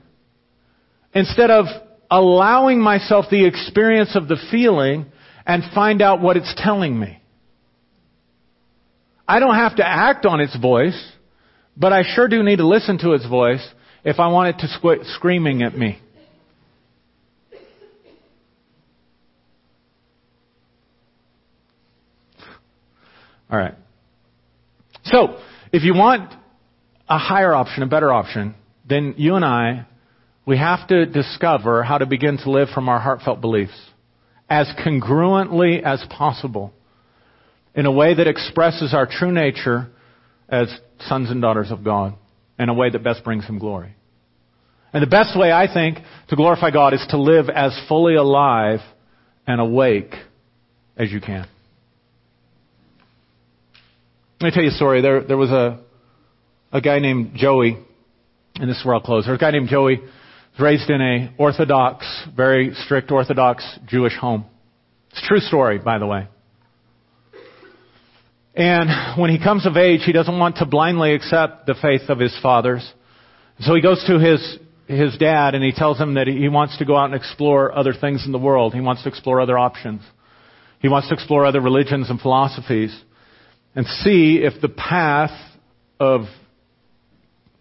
[1.15, 1.67] instead of
[2.11, 5.07] allowing myself the experience of the feeling
[5.47, 7.21] and find out what it's telling me.
[9.27, 11.13] I don't have to act on its voice,
[11.77, 13.67] but I sure do need to listen to its voice
[14.05, 15.99] if I want it to quit screaming at me.
[23.51, 23.75] All right.
[25.05, 25.39] So,
[25.73, 26.33] if you want
[27.09, 28.55] a higher option, a better option,
[28.89, 29.87] then you and I
[30.47, 33.79] we have to discover how to begin to live from our heartfelt beliefs
[34.49, 36.73] as congruently as possible
[37.75, 39.89] in a way that expresses our true nature
[40.49, 40.69] as
[41.01, 42.15] sons and daughters of God
[42.59, 43.95] in a way that best brings Him glory.
[44.93, 48.79] And the best way, I think, to glorify God is to live as fully alive
[49.47, 50.15] and awake
[50.97, 51.47] as you can.
[54.41, 55.01] Let me tell you a story.
[55.01, 55.81] There, there was a,
[56.71, 57.79] a guy named Joey,
[58.57, 59.25] and this is where I'll close.
[59.27, 60.01] There's a guy named Joey
[60.61, 64.45] raised in a Orthodox, very strict Orthodox Jewish home.
[65.11, 66.29] It's a true story, by the way.
[68.55, 72.21] And when he comes of age, he doesn't want to blindly accept the faith of
[72.21, 72.89] his fathers.
[73.61, 76.85] So he goes to his, his dad and he tells him that he wants to
[76.85, 78.75] go out and explore other things in the world.
[78.75, 80.03] He wants to explore other options.
[80.79, 82.97] He wants to explore other religions and philosophies
[83.75, 85.33] and see if the path
[85.99, 86.23] of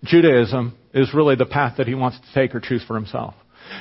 [0.04, 3.34] Judaism is really the path that he wants to take or choose for himself.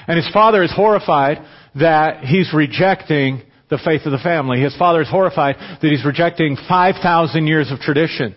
[0.07, 1.39] And his father is horrified
[1.75, 4.61] that he's rejecting the faith of the family.
[4.61, 8.37] His father is horrified that he's rejecting 5,000 years of tradition.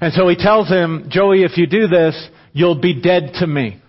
[0.00, 3.80] And so he tells him, Joey, if you do this, you'll be dead to me.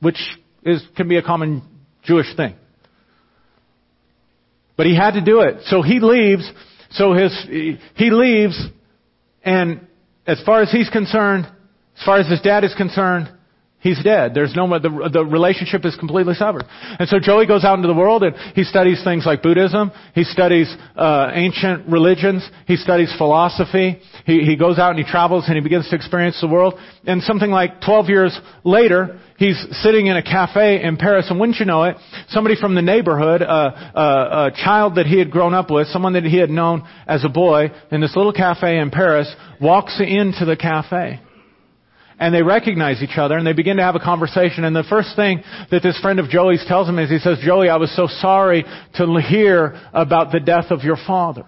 [0.00, 0.18] Which
[0.64, 1.62] is, can be a common
[2.02, 2.54] Jewish thing.
[4.76, 5.62] But he had to do it.
[5.66, 6.50] So he leaves,
[6.90, 8.60] so his, he leaves,
[9.44, 9.86] and
[10.26, 11.46] as far as he's concerned,
[11.96, 13.30] as far as his dad is concerned,
[13.82, 14.32] he's dead.
[14.32, 16.64] There's no more, the, the relationship is completely severed.
[16.98, 19.90] And so Joey goes out into the world and he studies things like Buddhism.
[20.14, 22.48] He studies uh, ancient religions.
[22.66, 24.00] He studies philosophy.
[24.24, 26.74] He, he goes out and he travels and he begins to experience the world.
[27.06, 31.58] And something like 12 years later, he's sitting in a cafe in Paris, and wouldn't
[31.58, 31.96] you know it,
[32.28, 36.12] somebody from the neighborhood, uh, uh, a child that he had grown up with, someone
[36.12, 40.44] that he had known as a boy, in this little cafe in Paris, walks into
[40.44, 41.20] the cafe
[42.22, 44.62] and they recognize each other and they begin to have a conversation.
[44.62, 45.42] And the first thing
[45.72, 48.64] that this friend of Joey's tells him is he says, Joey, I was so sorry
[48.94, 51.46] to hear about the death of your father.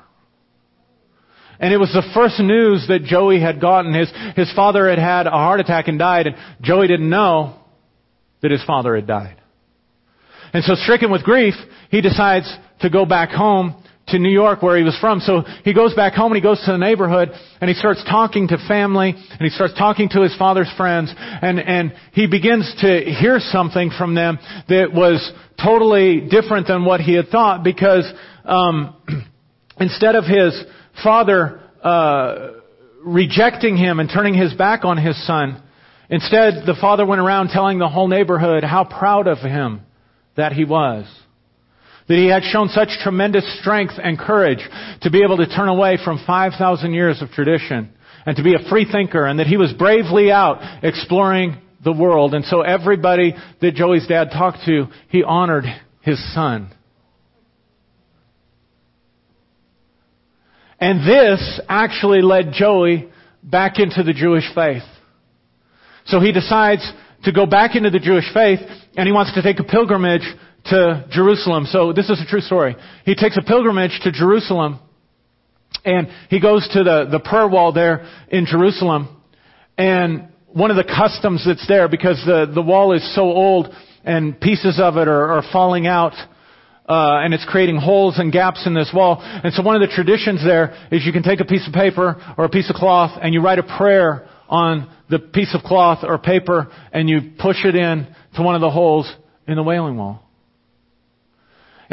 [1.61, 3.95] And it was the first news that Joey had gotten.
[3.95, 7.55] His, his father had had a heart attack and died, and Joey didn't know
[8.43, 9.41] that his father had died.
[10.53, 11.55] And so stricken with grief,
[11.91, 15.20] he decides to go back home to New York where he was from.
[15.20, 17.30] So he goes back home and he goes to the neighborhood
[17.61, 21.59] and he starts talking to family and he starts talking to his father's friends and,
[21.59, 24.38] and he begins to hear something from them
[24.68, 25.32] that was
[25.62, 28.11] totally different than what he had thought because
[28.44, 28.94] um,
[29.80, 30.62] instead of his
[31.02, 32.50] father uh,
[33.05, 35.62] rejecting him and turning his back on his son,
[36.11, 39.80] instead the father went around telling the whole neighborhood how proud of him
[40.36, 41.07] that he was.
[42.09, 44.59] That he had shown such tremendous strength and courage
[45.02, 47.90] to be able to turn away from 5,000 years of tradition
[48.26, 52.34] and to be a free thinker and that he was bravely out exploring the world.
[52.34, 55.64] And so everybody that Joey's dad talked to, he honored
[56.02, 56.70] his son.
[60.78, 63.09] And this actually led Joey
[63.42, 64.82] back into the Jewish faith.
[66.07, 66.90] So he decides
[67.24, 68.61] to go back into the Jewish faith
[68.96, 70.24] and he wants to take a pilgrimage
[70.67, 71.67] to Jerusalem.
[71.67, 72.77] So this is a true story.
[73.05, 74.81] He takes a pilgrimage to Jerusalem
[75.85, 79.23] and he goes to the, the prayer wall there in Jerusalem.
[79.77, 83.69] And one of the customs that's there, because the, the wall is so old
[84.05, 86.12] and pieces of it are, are falling out,
[86.89, 89.19] uh, and it's creating holes and gaps in this wall.
[89.21, 92.17] And so one of the traditions there is you can take a piece of paper
[92.39, 95.99] or a piece of cloth and you write a prayer on the piece of cloth
[96.03, 98.07] or paper and you push it in
[98.37, 99.12] to one of the holes
[99.47, 100.24] in the wailing wall.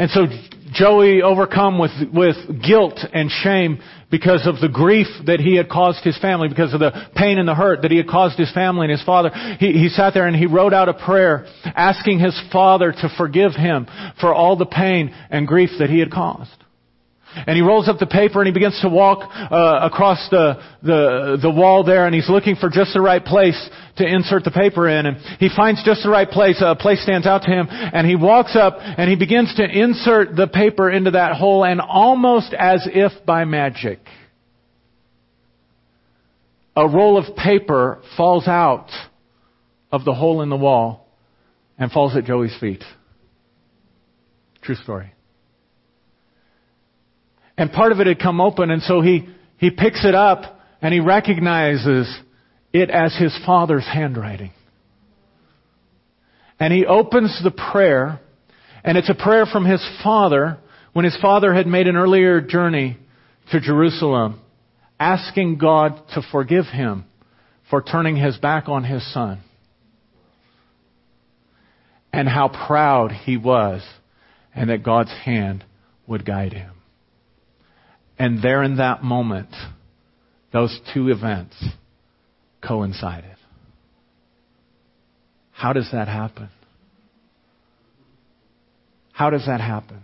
[0.02, 0.26] And so
[0.72, 3.78] Joey, overcome with, with guilt and shame
[4.10, 7.46] because of the grief that he had caused his family, because of the pain and
[7.46, 9.30] the hurt that he had caused his family and his father,
[9.60, 13.52] he, he sat there and he wrote out a prayer asking his father to forgive
[13.52, 13.86] him
[14.20, 16.50] for all the pain and grief that he had caused.
[17.34, 21.38] And he rolls up the paper and he begins to walk uh, across the, the
[21.40, 23.58] the wall there, and he's looking for just the right place
[23.96, 25.06] to insert the paper in.
[25.06, 26.62] And he finds just the right place.
[26.64, 30.36] A place stands out to him, and he walks up and he begins to insert
[30.36, 34.00] the paper into that hole, and almost as if by magic,
[36.76, 38.88] a roll of paper falls out
[39.90, 41.06] of the hole in the wall
[41.78, 42.82] and falls at Joey's feet.
[44.62, 45.12] True story.
[47.56, 49.28] And part of it had come open, and so he,
[49.58, 52.12] he picks it up and he recognizes
[52.72, 54.50] it as his father's handwriting.
[56.58, 58.20] And he opens the prayer,
[58.84, 60.58] and it's a prayer from his father
[60.92, 62.98] when his father had made an earlier journey
[63.50, 64.40] to Jerusalem,
[64.98, 67.04] asking God to forgive him
[67.70, 69.40] for turning his back on his son.
[72.12, 73.82] And how proud he was,
[74.54, 75.64] and that God's hand
[76.06, 76.71] would guide him.
[78.22, 79.48] And there in that moment,
[80.52, 81.56] those two events
[82.64, 83.34] coincided.
[85.50, 86.48] How does that happen?
[89.10, 90.02] How does that happen?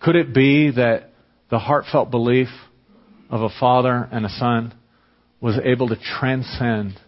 [0.00, 1.10] Could it be that
[1.50, 2.48] the heartfelt belief
[3.28, 4.72] of a father and a son
[5.42, 6.98] was able to transcend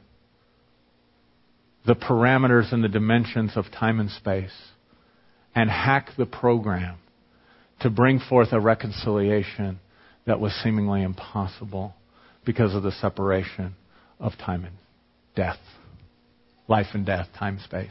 [1.87, 4.53] the parameters and the dimensions of time and space
[5.55, 6.99] and hack the program
[7.80, 9.78] to bring forth a reconciliation
[10.26, 11.94] that was seemingly impossible
[12.44, 13.74] because of the separation
[14.18, 14.74] of time and
[15.34, 15.58] death.
[16.68, 17.90] Life and death, time, space.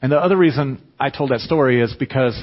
[0.00, 2.40] And the other reason I told that story is because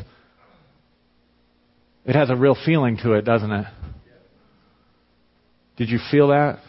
[2.05, 3.65] it has a real feeling to it, doesn't it?
[5.77, 6.59] Did you feel that?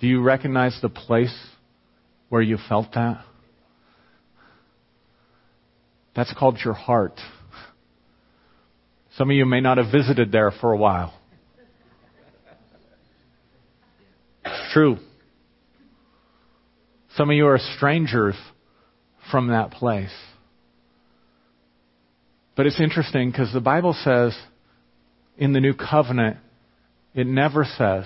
[0.00, 1.36] Do you recognize the place
[2.28, 3.24] where you felt that?
[6.20, 7.18] That's called your heart.
[9.16, 11.14] Some of you may not have visited there for a while.
[14.44, 14.98] It's true.
[17.16, 18.34] Some of you are strangers
[19.30, 20.12] from that place.
[22.54, 24.36] But it's interesting because the Bible says
[25.38, 26.36] in the new covenant,
[27.14, 28.04] it never says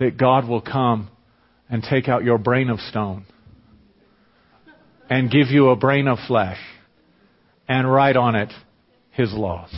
[0.00, 1.08] that God will come
[1.70, 3.26] and take out your brain of stone
[5.08, 6.58] and give you a brain of flesh
[7.68, 8.52] and write on it
[9.10, 9.74] his laws.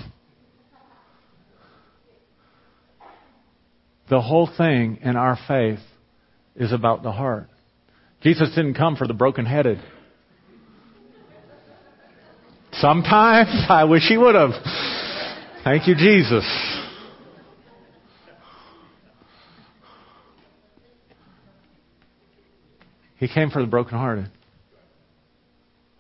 [4.11, 5.81] The whole thing in our faith
[6.57, 7.49] is about the heart.
[8.23, 9.79] Jesus didn't come for the broken-headed.
[12.73, 14.51] Sometimes I wish he would have.
[15.65, 16.45] Thank you, Jesus.
[23.17, 24.31] He came for the brokenhearted.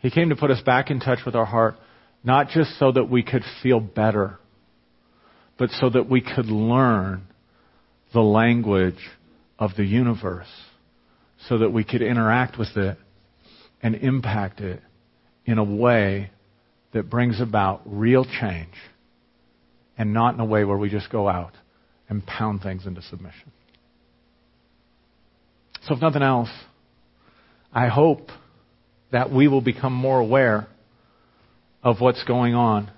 [0.01, 1.77] He came to put us back in touch with our heart,
[2.23, 4.39] not just so that we could feel better,
[5.59, 7.25] but so that we could learn
[8.13, 8.99] the language
[9.59, 10.49] of the universe,
[11.49, 12.97] so that we could interact with it
[13.83, 14.81] and impact it
[15.45, 16.31] in a way
[16.93, 18.75] that brings about real change
[19.97, 21.53] and not in a way where we just go out
[22.09, 23.53] and pound things into submission.
[25.83, 26.51] So, if nothing else,
[27.73, 28.31] I hope
[29.11, 30.67] that we will become more aware
[31.83, 32.91] of what's going on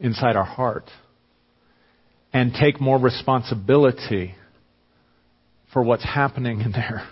[0.00, 0.90] inside our heart
[2.32, 4.34] and take more responsibility
[5.72, 7.08] for what's happening in there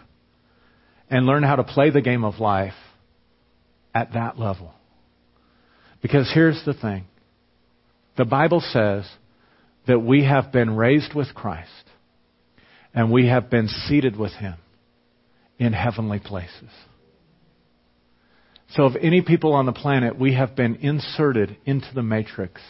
[1.08, 2.74] and learn how to play the game of life
[3.94, 4.74] at that level.
[6.02, 7.04] Because here's the thing
[8.16, 9.08] the Bible says
[9.86, 11.70] that we have been raised with Christ
[12.94, 14.54] and we have been seated with Him
[15.58, 16.70] in heavenly places.
[18.70, 22.60] So, of any people on the planet, we have been inserted into the matrix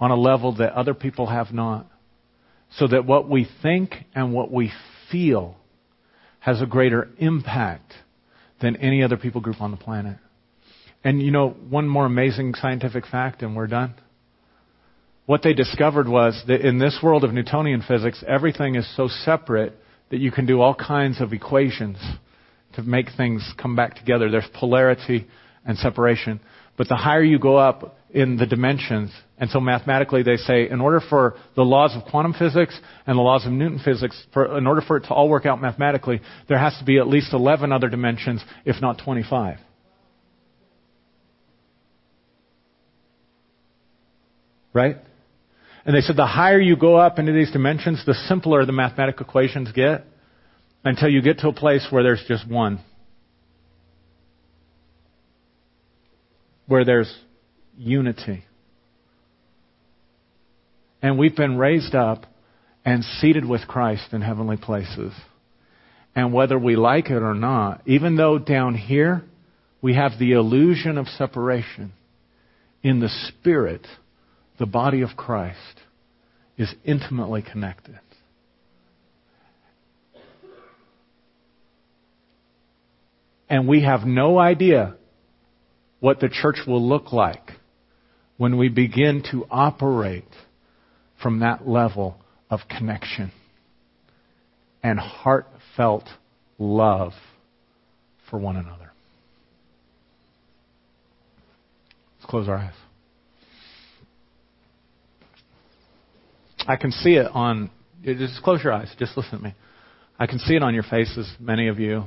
[0.00, 1.86] on a level that other people have not.
[2.76, 4.70] So that what we think and what we
[5.10, 5.56] feel
[6.40, 7.92] has a greater impact
[8.60, 10.18] than any other people group on the planet.
[11.02, 13.94] And you know, one more amazing scientific fact, and we're done.
[15.26, 19.74] What they discovered was that in this world of Newtonian physics, everything is so separate
[20.10, 21.98] that you can do all kinds of equations
[22.78, 24.30] to make things come back together.
[24.30, 25.26] There's polarity
[25.64, 26.38] and separation.
[26.76, 30.80] But the higher you go up in the dimensions, and so mathematically they say in
[30.80, 34.68] order for the laws of quantum physics and the laws of Newton physics, for, in
[34.68, 37.72] order for it to all work out mathematically, there has to be at least 11
[37.72, 39.58] other dimensions, if not 25.
[44.72, 44.98] Right?
[45.84, 49.26] And they said the higher you go up into these dimensions, the simpler the mathematical
[49.26, 50.04] equations get
[50.88, 52.80] until you get to a place where there's just one.
[56.66, 57.14] Where there's
[57.76, 58.44] unity.
[61.02, 62.24] And we've been raised up
[62.86, 65.12] and seated with Christ in heavenly places.
[66.16, 69.24] And whether we like it or not, even though down here
[69.82, 71.92] we have the illusion of separation,
[72.82, 73.86] in the Spirit,
[74.58, 75.82] the body of Christ
[76.56, 77.98] is intimately connected.
[83.48, 84.96] And we have no idea
[86.00, 87.52] what the church will look like
[88.36, 90.28] when we begin to operate
[91.22, 92.16] from that level
[92.50, 93.32] of connection
[94.82, 96.04] and heartfelt
[96.58, 97.12] love
[98.30, 98.92] for one another.
[102.18, 102.74] Let's close our eyes.
[106.66, 107.70] I can see it on,
[108.04, 109.54] just close your eyes, just listen to me.
[110.18, 112.04] I can see it on your faces, many of you,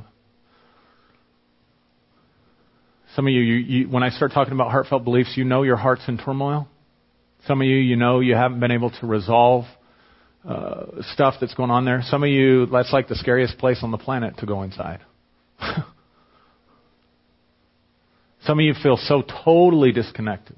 [3.16, 5.76] some of you, you, you, when I start talking about heartfelt beliefs, you know your
[5.76, 6.68] heart's in turmoil.
[7.45, 9.66] Some of you, you know you haven't been able to resolve
[10.47, 12.01] uh, stuff that's going on there.
[12.03, 15.01] Some of you, that's like the scariest place on the planet to go inside.
[18.45, 20.55] Some of you feel so totally disconnected.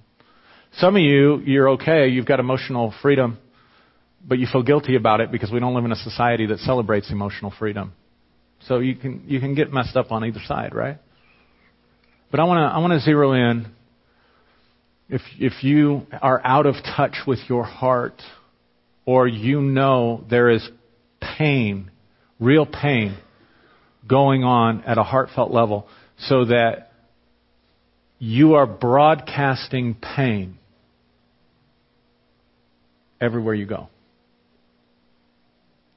[0.77, 3.37] Some of you, you're okay, you've got emotional freedom,
[4.25, 7.11] but you feel guilty about it because we don't live in a society that celebrates
[7.11, 7.91] emotional freedom.
[8.67, 10.97] So you can, you can get messed up on either side, right?
[12.33, 13.67] But I want to I want to zero in.
[15.07, 18.19] If if you are out of touch with your heart,
[19.05, 20.67] or you know there is
[21.21, 21.91] pain,
[22.39, 23.19] real pain,
[24.09, 26.91] going on at a heartfelt level, so that
[28.17, 30.57] you are broadcasting pain
[33.21, 33.89] everywhere you go.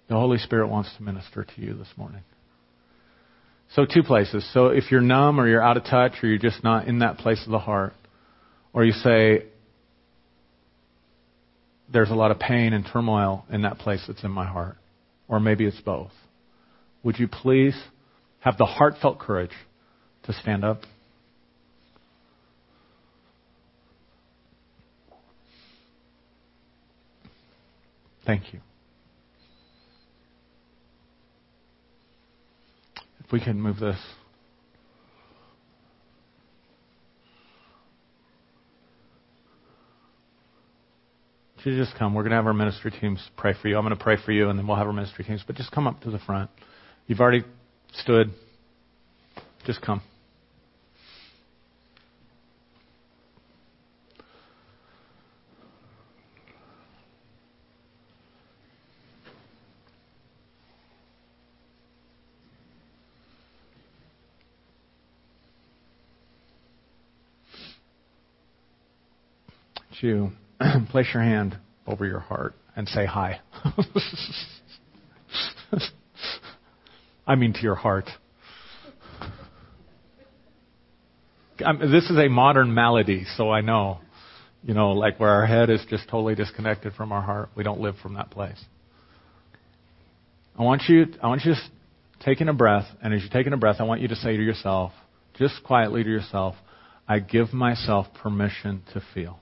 [0.08, 2.24] The Holy Spirit wants to minister to you this morning.
[3.74, 4.48] So, two places.
[4.52, 7.18] So, if you're numb or you're out of touch or you're just not in that
[7.18, 7.92] place of the heart,
[8.72, 9.44] or you say,
[11.92, 14.76] there's a lot of pain and turmoil in that place that's in my heart,
[15.28, 16.10] or maybe it's both,
[17.02, 17.76] would you please
[18.40, 19.52] have the heartfelt courage
[20.24, 20.80] to stand up?
[28.24, 28.60] Thank you.
[33.26, 33.98] If we can move this.
[41.66, 42.14] you just come?
[42.14, 43.76] We're going to have our ministry teams pray for you.
[43.76, 45.42] I'm going to pray for you, and then we'll have our ministry teams.
[45.44, 46.48] But just come up to the front.
[47.08, 47.42] You've already
[47.92, 48.30] stood.
[49.64, 50.00] Just come.
[70.06, 70.30] You
[70.90, 73.40] place your hand over your heart and say hi.
[77.26, 78.08] I mean to your heart.
[81.64, 83.98] I'm, this is a modern malady, so I know,
[84.62, 87.48] you know, like where our head is just totally disconnected from our heart.
[87.56, 88.62] We don't live from that place.
[90.58, 91.60] I want you, I want you to
[92.20, 94.42] taking a breath, and as you're taking a breath, I want you to say to
[94.42, 94.92] yourself,
[95.38, 96.54] just quietly to yourself,
[97.08, 99.38] I give myself permission to feel.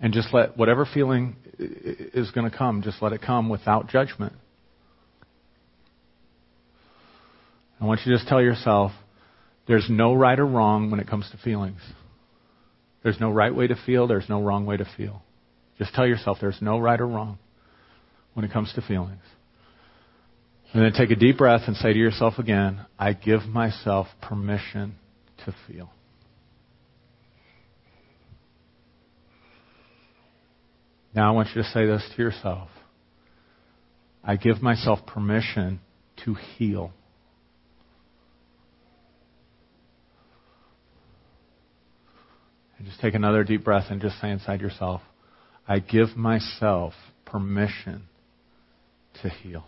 [0.00, 4.32] And just let whatever feeling is going to come, just let it come without judgment.
[7.80, 8.92] I want you to just tell yourself
[9.66, 11.80] there's no right or wrong when it comes to feelings.
[13.02, 15.22] There's no right way to feel, there's no wrong way to feel.
[15.78, 17.38] Just tell yourself there's no right or wrong
[18.34, 19.22] when it comes to feelings.
[20.72, 24.96] And then take a deep breath and say to yourself again, I give myself permission
[25.44, 25.90] to feel.
[31.18, 32.68] Now I want you to say this to yourself.
[34.22, 35.80] I give myself permission
[36.24, 36.92] to heal.
[42.78, 45.00] And just take another deep breath and just say inside yourself,
[45.66, 46.92] I give myself
[47.24, 48.04] permission
[49.20, 49.64] to heal.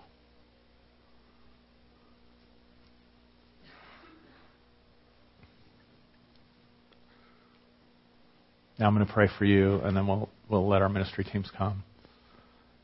[8.78, 11.50] Now I'm going to pray for you, and then we'll, we'll let our ministry teams
[11.56, 11.82] come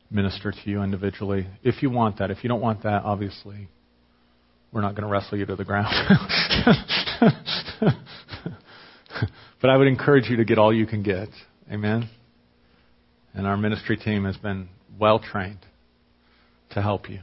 [0.09, 1.47] minister to you individually.
[1.63, 2.31] If you want that.
[2.31, 3.67] If you don't want that, obviously,
[4.71, 5.93] we're not going to wrestle you to the ground.
[9.61, 11.29] but I would encourage you to get all you can get.
[11.71, 12.09] Amen?
[13.33, 15.59] And our ministry team has been well trained
[16.71, 17.19] to help you.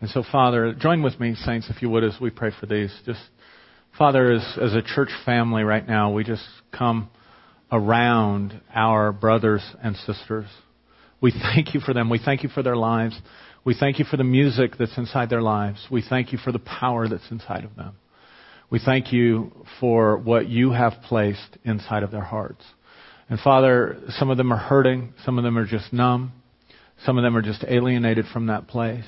[0.00, 2.94] And so, Father, join with me, saints, if you would, as we pray for these.
[3.04, 3.20] Just,
[3.96, 6.44] Father, as, as a church family right now, we just
[6.76, 7.10] come
[7.70, 10.46] around our brothers and sisters.
[11.20, 12.10] We thank you for them.
[12.10, 13.20] We thank you for their lives.
[13.64, 15.86] We thank you for the music that's inside their lives.
[15.90, 17.96] We thank you for the power that's inside of them.
[18.70, 22.64] We thank you for what you have placed inside of their hearts.
[23.28, 25.12] And Father, some of them are hurting.
[25.24, 26.32] Some of them are just numb.
[27.04, 29.04] Some of them are just alienated from that place.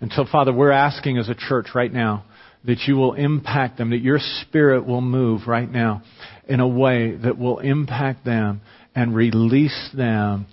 [0.00, 2.24] And so, Father, we're asking as a church right now
[2.64, 6.02] that you will impact them, that your spirit will move right now
[6.48, 8.60] in a way that will impact them
[8.94, 10.46] and release them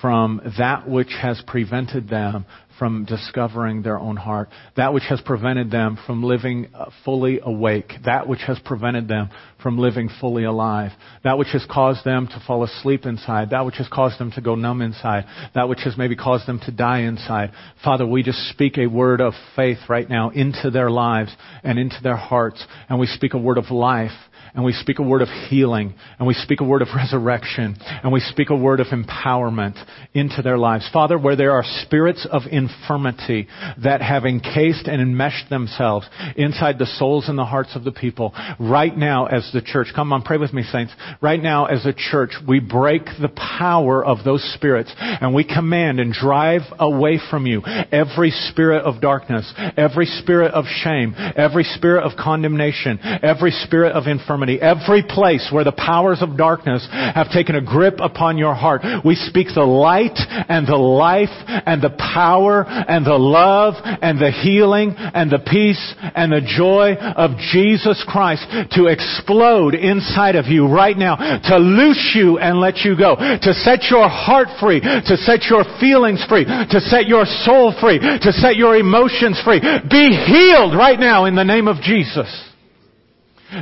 [0.00, 2.44] from that which has prevented them
[2.82, 7.92] from discovering their own heart, that which has prevented them from living uh, fully awake,
[8.04, 9.30] that which has prevented them
[9.62, 10.90] from living fully alive,
[11.22, 14.40] that which has caused them to fall asleep inside, that which has caused them to
[14.40, 15.24] go numb inside,
[15.54, 17.52] that which has maybe caused them to die inside.
[17.84, 21.30] Father, we just speak a word of faith right now into their lives
[21.62, 24.10] and into their hearts, and we speak a word of life
[24.54, 28.12] and we speak a word of healing, and we speak a word of resurrection, and
[28.12, 29.82] we speak a word of empowerment
[30.12, 30.88] into their lives.
[30.92, 33.48] Father, where there are spirits of infirmity
[33.82, 38.34] that have encased and enmeshed themselves inside the souls and the hearts of the people,
[38.60, 40.92] right now as the church, come on, pray with me, saints.
[41.22, 45.98] Right now as a church, we break the power of those spirits, and we command
[45.98, 52.04] and drive away from you every spirit of darkness, every spirit of shame, every spirit
[52.04, 57.56] of condemnation, every spirit of infirmity every place where the powers of darkness have taken
[57.56, 58.82] a grip upon your heart.
[59.04, 60.18] We speak the light
[60.48, 65.94] and the life and the power and the love and the healing and the peace
[66.14, 72.12] and the joy of Jesus Christ to explode inside of you right now, to loose
[72.14, 76.44] you and let you go, to set your heart free, to set your feelings free,
[76.44, 79.60] to set your soul free, to set your emotions free.
[79.60, 82.51] Be healed right now in the name of Jesus.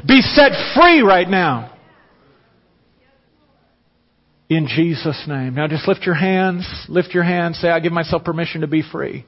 [0.06, 1.76] Be set free right now.
[4.48, 5.54] In Jesus' name.
[5.54, 6.68] Now just lift your hands.
[6.88, 7.58] Lift your hands.
[7.60, 9.24] Say, I give myself permission to be free.